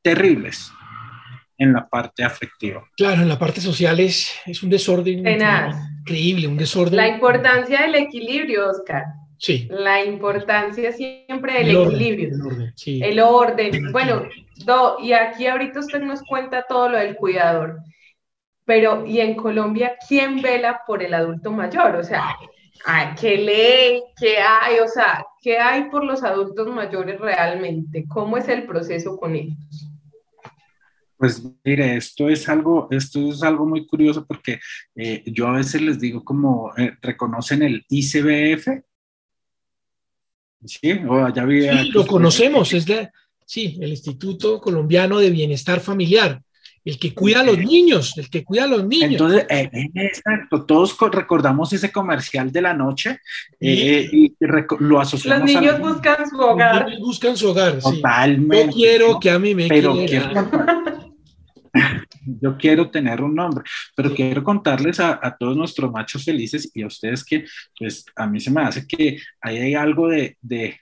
terribles 0.00 0.70
en 1.58 1.72
la 1.72 1.88
parte 1.88 2.22
afectiva. 2.22 2.84
Claro, 2.96 3.22
en 3.22 3.28
la 3.28 3.40
parte 3.40 3.60
social 3.60 3.98
es, 3.98 4.32
es 4.46 4.62
un 4.62 4.70
desorden 4.70 5.18
increíble, 5.18 6.46
un 6.46 6.56
desorden. 6.56 6.96
La 6.96 7.08
importancia 7.08 7.82
del 7.82 7.96
equilibrio, 7.96 8.70
Oscar. 8.70 9.04
Sí. 9.38 9.68
La 9.70 10.04
importancia 10.04 10.92
siempre 10.92 11.64
del 11.64 11.76
equilibrio. 11.76 12.28
el 12.28 12.40
orden, 12.40 12.72
sí. 12.76 13.00
El 13.02 13.20
orden. 13.20 13.92
Bueno, 13.92 14.22
y 15.02 15.12
aquí 15.12 15.46
ahorita 15.46 15.80
usted 15.80 16.00
nos 16.00 16.22
cuenta 16.22 16.64
todo 16.68 16.88
lo 16.88 16.98
del 16.98 17.16
cuidador. 17.16 17.80
Pero, 18.64 19.04
¿y 19.04 19.20
en 19.20 19.34
Colombia 19.34 19.96
quién 20.08 20.40
vela 20.40 20.82
por 20.86 21.02
el 21.02 21.12
adulto 21.12 21.52
mayor? 21.52 21.96
O 21.96 22.04
sea, 22.04 22.36
¿qué 23.20 23.36
ley? 23.36 24.02
¿Qué 24.16 24.38
hay? 24.38 24.78
O 24.78 24.88
sea, 24.88 25.24
¿qué 25.42 25.58
hay 25.58 25.90
por 25.90 26.04
los 26.04 26.22
adultos 26.22 26.68
mayores 26.68 27.20
realmente? 27.20 28.04
¿Cómo 28.08 28.38
es 28.38 28.48
el 28.48 28.64
proceso 28.64 29.16
con 29.18 29.34
ellos? 29.34 29.90
Pues 31.16 31.42
mire, 31.62 31.96
esto 31.96 32.28
es 32.28 32.48
algo, 32.48 32.88
esto 32.90 33.30
es 33.30 33.42
algo 33.42 33.64
muy 33.66 33.86
curioso 33.86 34.26
porque 34.26 34.60
eh, 34.96 35.22
yo 35.26 35.46
a 35.46 35.52
veces 35.52 35.80
les 35.80 36.00
digo 36.00 36.24
como, 36.24 36.72
eh, 36.76 36.96
¿reconocen 37.00 37.62
el 37.62 37.84
ICBF? 37.88 38.68
Sí, 40.64 40.92
o 41.08 41.28
ya 41.28 41.46
sí, 41.46 41.90
lo 41.90 42.06
conocemos, 42.06 42.72
es 42.72 42.86
de, 42.86 43.10
sí, 43.44 43.78
el 43.80 43.90
Instituto 43.90 44.60
Colombiano 44.60 45.18
de 45.18 45.30
Bienestar 45.30 45.80
Familiar, 45.80 46.40
el 46.84 46.98
que 46.98 47.14
cuida 47.14 47.40
a 47.40 47.44
los 47.44 47.58
niños, 47.58 48.16
el 48.18 48.28
que 48.28 48.44
cuida 48.44 48.64
a 48.64 48.66
los 48.66 48.86
niños. 48.86 49.12
Entonces, 49.12 49.46
eh, 49.48 49.70
exacto, 49.94 50.64
todos 50.64 50.96
recordamos 51.12 51.72
ese 51.72 51.90
comercial 51.90 52.52
de 52.52 52.60
la 52.60 52.74
noche 52.74 53.20
y 53.58 54.34
lo 54.80 55.00
asociamos. 55.00 55.50
Los 55.50 55.60
niños 55.60 55.80
buscan 55.80 56.28
su 56.28 56.38
hogar. 56.38 56.82
Los 56.82 56.84
niños 56.90 57.00
buscan 57.00 57.36
su 57.36 57.48
hogar. 57.50 57.78
Totalmente. 57.78 58.66
Yo 58.66 58.72
quiero 58.72 59.20
que 59.20 59.30
a 59.30 59.38
mí 59.38 59.54
me 59.54 59.68
Pero 59.68 59.94
yo 62.26 62.56
quiero 62.56 62.90
tener 62.90 63.22
un 63.22 63.34
nombre, 63.34 63.64
pero 63.96 64.14
quiero 64.14 64.42
contarles 64.42 65.00
a, 65.00 65.36
todos 65.38 65.56
nuestros 65.56 65.90
machos 65.90 66.24
felices 66.24 66.70
y 66.74 66.82
a 66.82 66.86
ustedes 66.86 67.24
que, 67.24 67.44
pues, 67.78 68.04
a 68.16 68.26
mí 68.26 68.40
se 68.40 68.50
me 68.50 68.62
hace 68.62 68.86
que 68.86 69.18
hay 69.40 69.74
algo 69.74 70.08
de, 70.08 70.36
de 70.40 70.78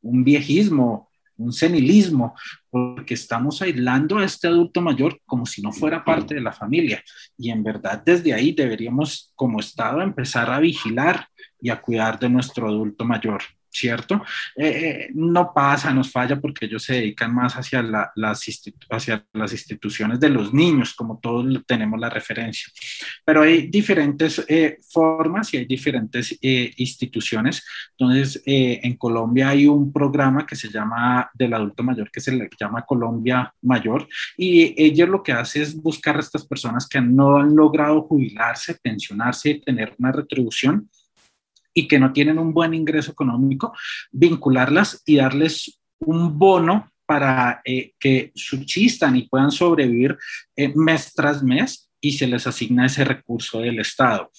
un 0.00 0.24
viejismo, 0.24 1.10
un 1.36 1.52
senilismo, 1.52 2.34
porque 2.70 3.14
estamos 3.14 3.60
aislando 3.62 4.18
a 4.18 4.24
este 4.24 4.48
adulto 4.48 4.80
mayor 4.80 5.20
como 5.26 5.46
si 5.46 5.62
no 5.62 5.72
fuera 5.72 6.04
parte 6.04 6.34
de 6.34 6.40
la 6.40 6.52
familia. 6.52 7.02
Y 7.36 7.50
en 7.50 7.62
verdad 7.62 8.02
desde 8.04 8.32
ahí 8.32 8.52
deberíamos 8.52 9.32
como 9.34 9.60
Estado 9.60 10.02
empezar 10.02 10.50
a 10.50 10.60
vigilar 10.60 11.26
y 11.60 11.70
a 11.70 11.80
cuidar 11.80 12.18
de 12.18 12.28
nuestro 12.28 12.68
adulto 12.68 13.04
mayor. 13.04 13.42
¿Cierto? 13.72 14.22
Eh, 14.54 14.66
eh, 14.66 15.10
no 15.14 15.52
pasa, 15.54 15.92
nos 15.92 16.10
falla 16.10 16.38
porque 16.38 16.66
ellos 16.66 16.82
se 16.84 16.94
dedican 16.94 17.34
más 17.34 17.54
hacia, 17.54 17.82
las 18.14 19.52
instituciones 19.52 20.20
de 20.20 20.28
los 20.28 20.52
niños, 20.52 20.94
como 20.94 21.18
todos 21.18 21.46
tenemos 21.66 21.98
la 21.98 22.10
referencia. 22.10 22.70
Pero 23.24 23.42
hay 23.42 23.68
diferentes 23.68 24.44
eh, 24.46 24.78
formas 24.88 25.52
y 25.54 25.58
hay 25.58 25.64
diferentes 25.64 26.38
instituciones. 26.42 27.64
Entonces, 27.96 28.42
en 28.44 28.96
Colombia 28.96 29.48
hay 29.48 29.66
un 29.66 29.92
programa 29.92 30.46
que 30.46 30.56
se 30.56 30.68
llama 30.68 31.30
del 31.32 31.54
adulto 31.54 31.82
mayor, 31.82 32.10
que 32.10 32.20
se 32.20 32.32
le 32.32 32.50
llama 32.58 32.82
Colombia 32.82 33.52
Mayor, 33.62 34.06
y 34.36 34.74
ellos 34.76 35.08
lo 35.08 35.22
que 35.22 35.32
hace 35.32 35.62
es 35.62 35.80
buscar 35.80 36.16
a 36.16 36.20
estas 36.20 36.44
personas 36.46 36.86
que 36.88 37.00
no 37.00 37.38
han 37.38 37.56
logrado 37.56 38.02
jubilarse, 38.02 38.78
pensionarse 38.82 39.50
y 39.50 39.60
tener 39.60 39.94
una 39.98 40.12
retribución 40.12 40.88
y 41.74 41.88
que 41.88 41.98
no 41.98 42.12
tienen 42.12 42.38
un 42.38 42.52
buen 42.52 42.74
ingreso 42.74 43.12
económico, 43.12 43.72
vincularlas 44.10 45.02
y 45.06 45.16
darles 45.16 45.80
un 46.00 46.38
bono 46.38 46.92
para 47.06 47.60
eh, 47.64 47.92
que 47.98 48.32
subsistan 48.34 49.16
y 49.16 49.28
puedan 49.28 49.50
sobrevivir 49.50 50.16
eh, 50.56 50.72
mes 50.74 51.12
tras 51.14 51.42
mes 51.42 51.90
y 52.00 52.12
se 52.12 52.26
les 52.26 52.46
asigna 52.46 52.86
ese 52.86 53.04
recurso 53.04 53.60
del 53.60 53.78
Estado. 53.80 54.30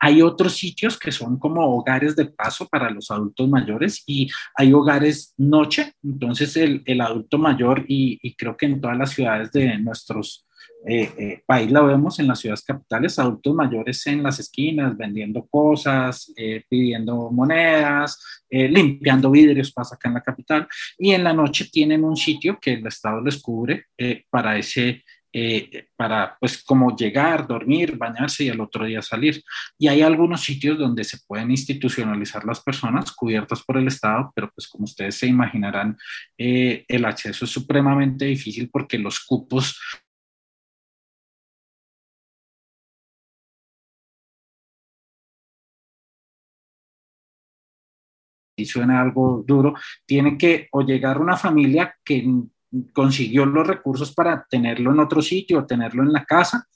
Hay 0.00 0.22
otros 0.22 0.56
sitios 0.56 0.98
que 0.98 1.12
son 1.12 1.38
como 1.38 1.64
hogares 1.64 2.16
de 2.16 2.26
paso 2.26 2.66
para 2.68 2.90
los 2.90 3.10
adultos 3.10 3.48
mayores 3.48 4.02
y 4.06 4.28
hay 4.54 4.72
hogares 4.72 5.34
noche, 5.36 5.92
entonces 6.02 6.56
el, 6.56 6.82
el 6.84 7.00
adulto 7.00 7.38
mayor 7.38 7.84
y, 7.88 8.18
y, 8.22 8.34
creo 8.34 8.56
que 8.56 8.66
en 8.66 8.80
todas 8.80 8.98
las 8.98 9.10
ciudades 9.10 9.52
de 9.52 9.78
nuestros 9.78 10.47
eh, 10.86 11.10
eh, 11.18 11.42
país 11.44 11.70
la 11.70 11.82
vemos 11.82 12.18
en 12.18 12.28
las 12.28 12.38
ciudades 12.38 12.62
capitales, 12.62 13.18
adultos 13.18 13.54
mayores 13.54 14.06
en 14.06 14.22
las 14.22 14.38
esquinas 14.38 14.96
vendiendo 14.96 15.46
cosas, 15.46 16.32
eh, 16.36 16.62
pidiendo 16.68 17.30
monedas, 17.30 18.42
limpiando 18.50 19.30
vidrios, 19.30 19.72
pasa 19.72 19.96
acá 19.96 20.08
en 20.08 20.14
la 20.14 20.22
capital, 20.22 20.66
y 20.96 21.12
en 21.12 21.24
la 21.24 21.34
noche 21.34 21.68
tienen 21.70 22.04
un 22.04 22.16
sitio 22.16 22.58
que 22.60 22.74
el 22.74 22.86
Estado 22.86 23.20
les 23.20 23.42
cubre 23.42 23.86
para 24.30 24.56
ese 24.56 25.04
para 25.94 26.36
pues 26.40 26.64
como 26.64 26.96
llegar, 26.96 27.46
dormir, 27.46 27.96
bañarse 27.96 28.44
y 28.44 28.48
al 28.48 28.60
otro 28.60 28.86
día 28.86 29.02
salir. 29.02 29.44
Y 29.78 29.86
hay 29.86 30.00
algunos 30.00 30.40
sitios 30.40 30.78
donde 30.78 31.04
se 31.04 31.18
pueden 31.26 31.50
institucionalizar 31.50 32.44
las 32.44 32.60
personas 32.60 33.12
cubiertas 33.12 33.62
por 33.62 33.76
el 33.76 33.86
Estado, 33.86 34.32
pero 34.34 34.50
pues 34.52 34.66
como 34.66 34.84
ustedes 34.84 35.16
se 35.16 35.26
imaginarán, 35.26 35.96
el 36.36 37.04
acceso 37.04 37.44
es 37.44 37.50
supremamente 37.50 38.24
difícil 38.24 38.70
porque 38.70 38.98
los 38.98 39.20
cupos 39.20 39.78
y 48.58 48.66
suena 48.66 49.00
algo 49.00 49.44
duro, 49.46 49.74
tiene 50.04 50.36
que 50.36 50.68
o 50.72 50.82
llegar 50.82 51.20
una 51.20 51.36
familia 51.36 51.94
que 52.04 52.26
consiguió 52.92 53.46
los 53.46 53.66
recursos 53.66 54.12
para 54.12 54.46
tenerlo 54.48 54.92
en 54.92 55.00
otro 55.00 55.22
sitio, 55.22 55.64
tenerlo 55.64 56.02
en 56.02 56.12
la 56.12 56.24
casa, 56.24 56.66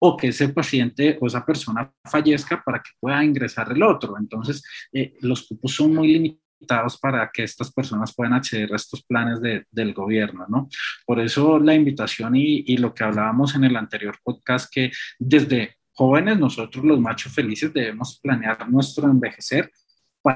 o 0.00 0.16
que 0.16 0.28
ese 0.28 0.50
paciente 0.50 1.18
o 1.20 1.26
esa 1.26 1.44
persona 1.44 1.92
fallezca 2.04 2.62
para 2.62 2.80
que 2.80 2.90
pueda 3.00 3.24
ingresar 3.24 3.72
el 3.72 3.82
otro. 3.82 4.16
Entonces, 4.18 4.62
eh, 4.92 5.14
los 5.20 5.46
cupos 5.46 5.74
son 5.74 5.94
muy 5.94 6.08
limitados 6.08 6.98
para 6.98 7.30
que 7.32 7.44
estas 7.44 7.72
personas 7.72 8.14
puedan 8.14 8.34
acceder 8.34 8.72
a 8.72 8.76
estos 8.76 9.04
planes 9.04 9.40
de, 9.40 9.66
del 9.70 9.94
gobierno, 9.94 10.46
¿no? 10.48 10.68
Por 11.06 11.20
eso 11.20 11.58
la 11.58 11.74
invitación 11.74 12.36
y, 12.36 12.64
y 12.66 12.76
lo 12.76 12.94
que 12.94 13.04
hablábamos 13.04 13.54
en 13.54 13.64
el 13.64 13.76
anterior 13.76 14.16
podcast, 14.22 14.72
que 14.72 14.90
desde 15.18 15.76
jóvenes 15.92 16.38
nosotros 16.38 16.84
los 16.84 17.00
machos 17.00 17.32
felices 17.32 17.72
debemos 17.72 18.20
planear 18.22 18.68
nuestro 18.70 19.10
envejecer 19.10 19.70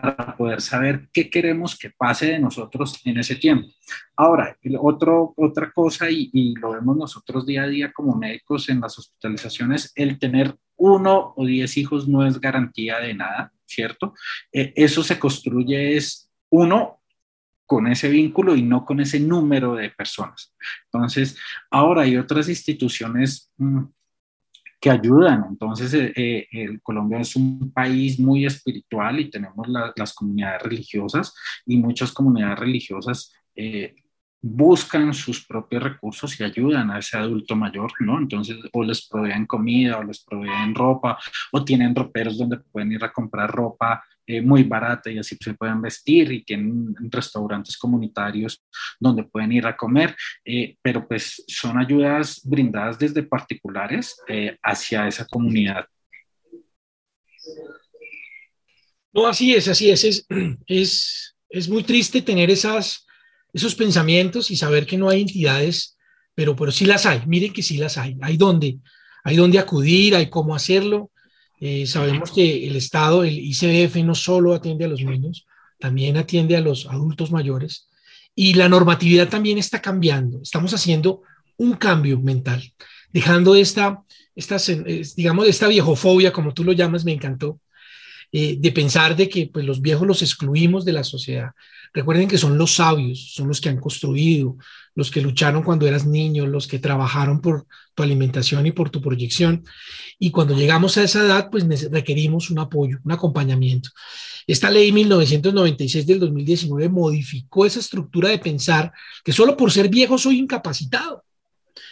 para 0.00 0.34
poder 0.36 0.62
saber 0.62 1.08
qué 1.12 1.28
queremos 1.28 1.78
que 1.78 1.90
pase 1.90 2.26
de 2.26 2.38
nosotros 2.38 2.98
en 3.04 3.18
ese 3.18 3.36
tiempo. 3.36 3.68
Ahora, 4.16 4.56
otro, 4.80 5.34
otra 5.36 5.70
cosa, 5.70 6.10
y, 6.10 6.54
lo 6.54 6.72
vemos 6.72 6.96
nosotros 6.96 7.44
día 7.44 7.64
a 7.64 7.68
día 7.68 7.92
como 7.92 8.16
médicos 8.16 8.70
en 8.70 8.80
las 8.80 8.98
hospitalizaciones, 8.98 9.92
el 9.94 10.18
tener 10.18 10.56
uno 10.76 11.34
o 11.36 11.44
diez 11.44 11.76
hijos 11.76 12.08
no 12.08 12.26
es 12.26 12.40
garantía 12.40 13.00
de 13.00 13.12
nada, 13.12 13.52
¿cierto? 13.66 14.14
Eh, 14.50 14.72
eso 14.76 15.02
se 15.02 15.18
construye 15.18 15.96
es 15.96 16.30
uno 16.48 17.00
con 17.66 17.86
ese 17.86 18.08
vínculo 18.08 18.56
y 18.56 18.62
no 18.62 18.86
con 18.86 19.00
ese 19.00 19.20
número 19.20 19.74
de 19.74 19.90
personas. 19.90 20.54
Entonces, 20.86 21.36
ahora 21.70 22.02
hay 22.02 22.16
otras 22.16 22.48
instituciones 22.48 23.50
mm, 23.58 23.82
que 24.82 24.90
ayudan. 24.90 25.46
Entonces, 25.48 25.94
eh, 25.94 26.12
eh, 26.16 26.48
el 26.50 26.82
Colombia 26.82 27.20
es 27.20 27.36
un 27.36 27.72
país 27.72 28.18
muy 28.18 28.44
espiritual 28.44 29.20
y 29.20 29.30
tenemos 29.30 29.68
las 29.96 30.12
comunidades 30.12 30.62
religiosas 30.62 31.32
y 31.64 31.76
muchas 31.76 32.10
comunidades 32.10 32.58
religiosas 32.58 33.32
eh, 33.54 33.94
buscan 34.40 35.14
sus 35.14 35.46
propios 35.46 35.84
recursos 35.84 36.38
y 36.40 36.42
ayudan 36.42 36.90
a 36.90 36.98
ese 36.98 37.16
adulto 37.16 37.54
mayor, 37.54 37.92
¿no? 38.00 38.18
Entonces, 38.18 38.56
o 38.72 38.82
les 38.82 39.06
proveen 39.06 39.46
comida, 39.46 39.98
o 39.98 40.02
les 40.02 40.24
proveen 40.24 40.74
ropa, 40.74 41.16
o 41.52 41.64
tienen 41.64 41.94
roperos 41.94 42.36
donde 42.36 42.58
pueden 42.58 42.90
ir 42.90 43.04
a 43.04 43.12
comprar 43.12 43.48
ropa 43.52 44.02
eh, 44.26 44.40
muy 44.40 44.62
barata 44.62 45.10
y 45.10 45.18
así 45.18 45.36
se 45.40 45.54
pueden 45.54 45.82
vestir 45.82 46.30
y 46.30 46.44
tienen 46.44 46.94
restaurantes 47.10 47.76
comunitarios 47.76 48.62
donde 49.00 49.24
pueden 49.24 49.50
ir 49.50 49.66
a 49.66 49.76
comer, 49.76 50.14
eh, 50.44 50.76
pero 50.80 51.08
pues 51.08 51.42
son 51.48 51.78
ayudas 51.78 52.40
brindadas 52.44 52.98
desde 52.98 53.24
particulares 53.24 54.16
eh, 54.28 54.56
hacia 54.62 55.08
esa 55.08 55.26
comunidad. 55.26 55.86
No, 59.12 59.26
así 59.26 59.54
es, 59.54 59.66
así 59.66 59.90
es. 59.90 60.04
Es, 60.04 60.26
es, 60.66 61.36
es 61.48 61.68
muy 61.68 61.82
triste 61.82 62.22
tener 62.22 62.48
esas, 62.48 63.06
esos 63.52 63.74
pensamientos 63.74 64.50
y 64.52 64.56
saber 64.56 64.86
que 64.86 64.96
no 64.96 65.08
hay 65.08 65.22
entidades, 65.22 65.98
pero, 66.34 66.54
pero 66.54 66.70
sí 66.70 66.86
las 66.86 67.06
hay. 67.06 67.22
Miren 67.26 67.52
que 67.52 67.62
sí 67.62 67.76
las 67.76 67.98
hay. 67.98 68.16
Hay 68.22 68.36
donde, 68.36 68.78
hay 69.24 69.36
donde 69.36 69.58
acudir, 69.58 70.14
hay 70.14 70.30
cómo 70.30 70.54
hacerlo. 70.54 71.10
Eh, 71.64 71.86
sabemos 71.86 72.32
que 72.32 72.66
el 72.66 72.74
Estado, 72.74 73.22
el 73.22 73.38
ICBF, 73.38 74.02
no 74.02 74.16
solo 74.16 74.52
atiende 74.52 74.84
a 74.84 74.88
los 74.88 75.00
niños, 75.00 75.46
también 75.78 76.16
atiende 76.16 76.56
a 76.56 76.60
los 76.60 76.86
adultos 76.86 77.30
mayores 77.30 77.88
y 78.34 78.54
la 78.54 78.68
normatividad 78.68 79.28
también 79.28 79.58
está 79.58 79.80
cambiando. 79.80 80.42
Estamos 80.42 80.74
haciendo 80.74 81.22
un 81.56 81.74
cambio 81.74 82.18
mental, 82.18 82.72
dejando 83.12 83.54
esta, 83.54 84.02
esta 84.34 84.56
digamos, 85.14 85.46
esta 85.46 85.68
viejofobia, 85.68 86.32
como 86.32 86.52
tú 86.52 86.64
lo 86.64 86.72
llamas, 86.72 87.04
me 87.04 87.12
encantó, 87.12 87.60
eh, 88.32 88.56
de 88.58 88.72
pensar 88.72 89.14
de 89.14 89.28
que 89.28 89.46
pues, 89.46 89.64
los 89.64 89.80
viejos 89.80 90.04
los 90.04 90.20
excluimos 90.20 90.84
de 90.84 90.94
la 90.94 91.04
sociedad. 91.04 91.50
Recuerden 91.94 92.28
que 92.28 92.38
son 92.38 92.56
los 92.56 92.74
sabios, 92.74 93.32
son 93.34 93.48
los 93.48 93.60
que 93.60 93.68
han 93.68 93.78
construido, 93.78 94.56
los 94.94 95.10
que 95.10 95.20
lucharon 95.20 95.62
cuando 95.62 95.86
eras 95.86 96.06
niño, 96.06 96.46
los 96.46 96.66
que 96.66 96.78
trabajaron 96.78 97.40
por 97.40 97.66
tu 97.94 98.02
alimentación 98.02 98.66
y 98.66 98.72
por 98.72 98.90
tu 98.90 99.02
proyección. 99.02 99.64
Y 100.18 100.30
cuando 100.30 100.56
llegamos 100.56 100.96
a 100.96 101.02
esa 101.02 101.20
edad, 101.20 101.50
pues 101.50 101.66
requerimos 101.90 102.50
un 102.50 102.60
apoyo, 102.60 102.98
un 103.04 103.12
acompañamiento. 103.12 103.90
Esta 104.46 104.70
ley 104.70 104.90
1996 104.90 106.06
del 106.06 106.20
2019 106.20 106.88
modificó 106.88 107.66
esa 107.66 107.80
estructura 107.80 108.30
de 108.30 108.38
pensar 108.38 108.92
que 109.22 109.32
solo 109.32 109.56
por 109.56 109.70
ser 109.70 109.88
viejo 109.88 110.18
soy 110.18 110.38
incapacitado, 110.38 111.24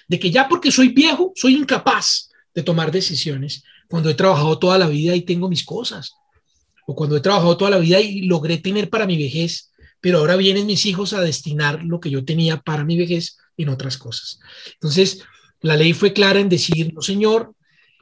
de 0.08 0.18
que 0.18 0.30
ya 0.30 0.48
porque 0.48 0.70
soy 0.72 0.88
viejo 0.88 1.32
soy 1.36 1.56
incapaz 1.56 2.30
de 2.54 2.62
tomar 2.62 2.90
decisiones 2.90 3.62
cuando 3.88 4.10
he 4.10 4.14
trabajado 4.14 4.58
toda 4.58 4.78
la 4.78 4.88
vida 4.88 5.14
y 5.14 5.22
tengo 5.22 5.48
mis 5.48 5.64
cosas, 5.64 6.14
o 6.86 6.94
cuando 6.94 7.16
he 7.16 7.20
trabajado 7.20 7.56
toda 7.56 7.70
la 7.70 7.78
vida 7.78 8.00
y 8.00 8.22
logré 8.22 8.58
tener 8.58 8.88
para 8.88 9.06
mi 9.06 9.16
vejez 9.16 9.69
pero 10.00 10.18
ahora 10.18 10.36
vienen 10.36 10.66
mis 10.66 10.86
hijos 10.86 11.12
a 11.12 11.20
destinar 11.20 11.84
lo 11.84 12.00
que 12.00 12.10
yo 12.10 12.24
tenía 12.24 12.60
para 12.60 12.84
mi 12.84 12.96
vejez 12.96 13.36
en 13.56 13.68
otras 13.68 13.98
cosas. 13.98 14.40
Entonces, 14.74 15.22
la 15.60 15.76
ley 15.76 15.92
fue 15.92 16.12
clara 16.12 16.40
en 16.40 16.48
decir, 16.48 16.92
no, 16.94 17.02
señor, 17.02 17.54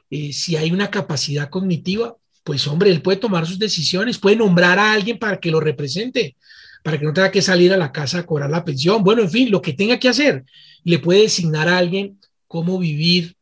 eh, 0.09 0.31
si 0.33 0.55
hay 0.55 0.71
una 0.71 0.89
capacidad 0.89 1.49
cognitiva, 1.49 2.15
pues 2.43 2.65
hombre, 2.67 2.89
él 2.89 3.01
puede 3.01 3.17
tomar 3.17 3.45
sus 3.45 3.59
decisiones, 3.59 4.17
puede 4.17 4.37
nombrar 4.37 4.79
a 4.79 4.93
alguien 4.93 5.19
para 5.19 5.39
que 5.39 5.51
lo 5.51 5.59
represente, 5.59 6.37
para 6.83 6.97
que 6.97 7.05
no 7.05 7.13
tenga 7.13 7.31
que 7.31 7.41
salir 7.41 7.73
a 7.73 7.77
la 7.77 7.91
casa 7.91 8.19
a 8.19 8.25
cobrar 8.25 8.49
la 8.49 8.63
pensión, 8.63 9.03
bueno, 9.03 9.21
en 9.21 9.29
fin, 9.29 9.51
lo 9.51 9.61
que 9.61 9.73
tenga 9.73 9.99
que 9.99 10.09
hacer. 10.09 10.45
Le 10.83 10.99
puede 10.99 11.21
designar 11.21 11.67
a 11.67 11.77
alguien 11.77 12.19
cómo 12.47 12.79
vivir, 12.79 13.35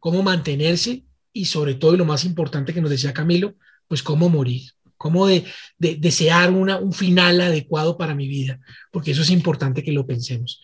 cómo 0.00 0.22
mantenerse 0.22 1.04
y 1.32 1.44
sobre 1.44 1.74
todo, 1.74 1.94
y 1.94 1.98
lo 1.98 2.06
más 2.06 2.24
importante 2.24 2.72
que 2.72 2.80
nos 2.80 2.90
decía 2.90 3.12
Camilo, 3.12 3.54
pues 3.86 4.02
cómo 4.02 4.30
morir 4.30 4.75
cómo 4.96 5.26
de, 5.26 5.44
desear 5.78 6.50
un 6.50 6.92
final 6.92 7.40
adecuado 7.40 7.96
para 7.96 8.14
mi 8.14 8.28
vida, 8.28 8.58
porque 8.90 9.12
eso 9.12 9.22
es 9.22 9.30
importante 9.30 9.82
que 9.82 9.92
lo 9.92 10.06
pensemos. 10.06 10.60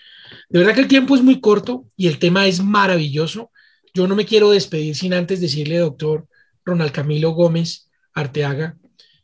De 0.48 0.58
verdad 0.58 0.74
que 0.74 0.80
el 0.80 0.88
tiempo 0.88 1.14
es 1.14 1.22
muy 1.22 1.40
corto 1.40 1.86
y 1.96 2.06
el 2.06 2.18
tema 2.18 2.46
es 2.46 2.62
maravilloso. 2.62 3.50
Yo 3.94 4.06
no 4.06 4.16
me 4.16 4.24
quiero 4.24 4.50
despedir 4.50 4.96
sin 4.96 5.14
antes 5.14 5.40
decirle, 5.40 5.78
doctor 5.78 6.26
Ronald 6.64 6.92
Camilo 6.92 7.30
Gómez 7.30 7.90
Arteaga, 8.14 8.76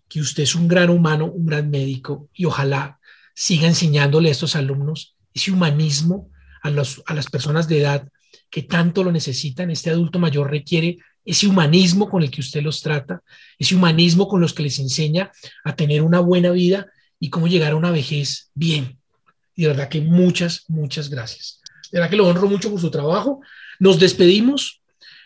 que 0.08 0.20
usted 0.20 0.42
es 0.42 0.54
un 0.54 0.68
gran 0.68 0.90
humano, 0.90 1.26
un 1.26 1.46
gran 1.46 1.70
médico 1.70 2.28
y 2.32 2.44
ojalá 2.44 2.98
siga 3.34 3.68
enseñándole 3.68 4.28
a 4.28 4.32
estos 4.32 4.56
alumnos 4.56 5.16
ese 5.32 5.52
humanismo 5.52 6.30
a, 6.62 6.68
a 6.68 7.14
las 7.14 7.30
personas 7.30 7.68
de 7.68 7.80
edad 7.80 8.08
que 8.50 8.62
tanto 8.62 9.04
lo 9.04 9.12
necesitan. 9.12 9.70
Este 9.70 9.90
adulto 9.90 10.18
mayor 10.18 10.50
requiere 10.50 10.98
ese 11.28 11.46
humanismo 11.46 12.08
con 12.08 12.22
el 12.22 12.30
que 12.30 12.40
usted 12.40 12.62
los 12.62 12.80
trata, 12.80 13.22
ese 13.58 13.74
humanismo 13.74 14.26
con 14.26 14.40
los 14.40 14.54
que 14.54 14.62
les 14.62 14.78
enseña 14.78 15.30
a 15.62 15.76
tener 15.76 16.00
una 16.00 16.20
buena 16.20 16.50
vida 16.52 16.86
y 17.20 17.28
cómo 17.28 17.46
llegar 17.46 17.72
a 17.72 17.76
una 17.76 17.90
vejez 17.90 18.50
bien. 18.54 18.98
Y 19.54 19.62
de 19.62 19.68
verdad 19.68 19.90
que 19.90 20.00
muchas, 20.00 20.64
muchas 20.68 21.10
gracias. 21.10 21.60
De 21.92 21.98
verdad 21.98 22.08
que 22.08 22.16
lo 22.16 22.26
honro 22.26 22.48
mucho 22.48 22.70
por 22.70 22.80
su 22.80 22.90
trabajo. 22.90 23.42
Nos 23.78 23.98
despedimos, 24.00 24.80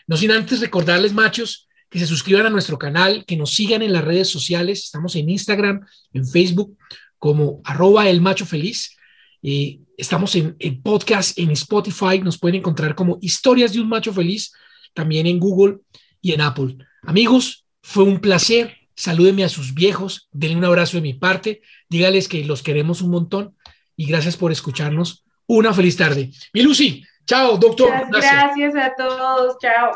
no 0.05 0.17
sin 0.17 0.31
antes 0.31 0.59
recordarles, 0.59 1.13
machos, 1.13 1.69
que 1.89 1.99
se 1.99 2.07
suscriban 2.07 2.45
a 2.45 2.49
nuestro 2.49 2.77
canal, 2.77 3.23
que 3.25 3.37
nos 3.37 3.53
sigan 3.53 3.81
en 3.81 3.93
las 3.93 4.03
redes 4.03 4.27
sociales. 4.27 4.83
Estamos 4.83 5.15
en 5.15 5.29
Instagram, 5.29 5.85
en 6.11 6.27
Facebook, 6.27 6.77
como 7.17 7.61
arroba 7.63 8.09
el 8.09 8.19
macho 8.19 8.45
feliz. 8.45 8.97
Eh, 9.41 9.79
estamos 9.97 10.35
en, 10.35 10.57
en 10.59 10.81
podcast, 10.81 11.39
en 11.39 11.51
Spotify, 11.51 12.19
nos 12.19 12.37
pueden 12.37 12.57
encontrar 12.57 12.93
como 12.93 13.19
historias 13.21 13.71
de 13.71 13.79
un 13.79 13.87
macho 13.87 14.11
feliz 14.11 14.51
también 14.93 15.27
en 15.27 15.39
Google 15.39 15.79
y 16.21 16.33
en 16.33 16.41
Apple. 16.41 16.77
Amigos, 17.03 17.65
fue 17.81 18.03
un 18.03 18.19
placer. 18.19 18.77
Salúdenme 18.95 19.43
a 19.43 19.49
sus 19.49 19.73
viejos, 19.73 20.29
denle 20.31 20.57
un 20.57 20.65
abrazo 20.65 20.97
de 20.97 21.01
mi 21.01 21.13
parte, 21.13 21.61
dígales 21.89 22.27
que 22.27 22.45
los 22.45 22.61
queremos 22.61 23.01
un 23.01 23.09
montón 23.09 23.55
y 23.95 24.05
gracias 24.05 24.37
por 24.37 24.51
escucharnos. 24.51 25.25
Una 25.47 25.73
feliz 25.73 25.97
tarde. 25.97 26.29
Mi 26.53 26.61
Lucy, 26.61 27.03
chao, 27.25 27.57
doctor. 27.57 27.89
Gracias, 28.11 28.75
a 28.75 28.93
todos, 28.95 29.57
chao. 29.59 29.91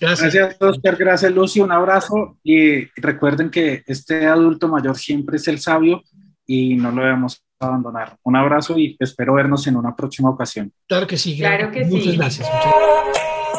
Gracias. 0.00 0.34
Gracias, 0.34 0.60
Oscar. 0.60 0.96
Gracias, 0.96 1.32
Lucy. 1.32 1.60
Un 1.60 1.72
abrazo. 1.72 2.38
Y 2.42 2.86
recuerden 3.00 3.50
que 3.50 3.84
este 3.86 4.26
adulto 4.26 4.68
mayor 4.68 4.98
siempre 4.98 5.36
es 5.36 5.46
el 5.48 5.60
sabio 5.60 6.02
y 6.46 6.74
no 6.74 6.90
lo 6.90 7.02
debemos 7.02 7.44
abandonar. 7.60 8.16
Un 8.22 8.36
abrazo 8.36 8.78
y 8.78 8.96
espero 8.98 9.34
vernos 9.34 9.66
en 9.66 9.76
una 9.76 9.94
próxima 9.94 10.30
ocasión. 10.30 10.72
Claro 10.88 11.06
que 11.06 11.16
sí. 11.16 11.36
Claro 11.38 11.70
que 11.70 11.84
Muchas 11.84 12.04
sí. 12.04 12.16
gracias. 12.16 12.48
Muchas 12.48 12.72
gracias. 12.74 13.19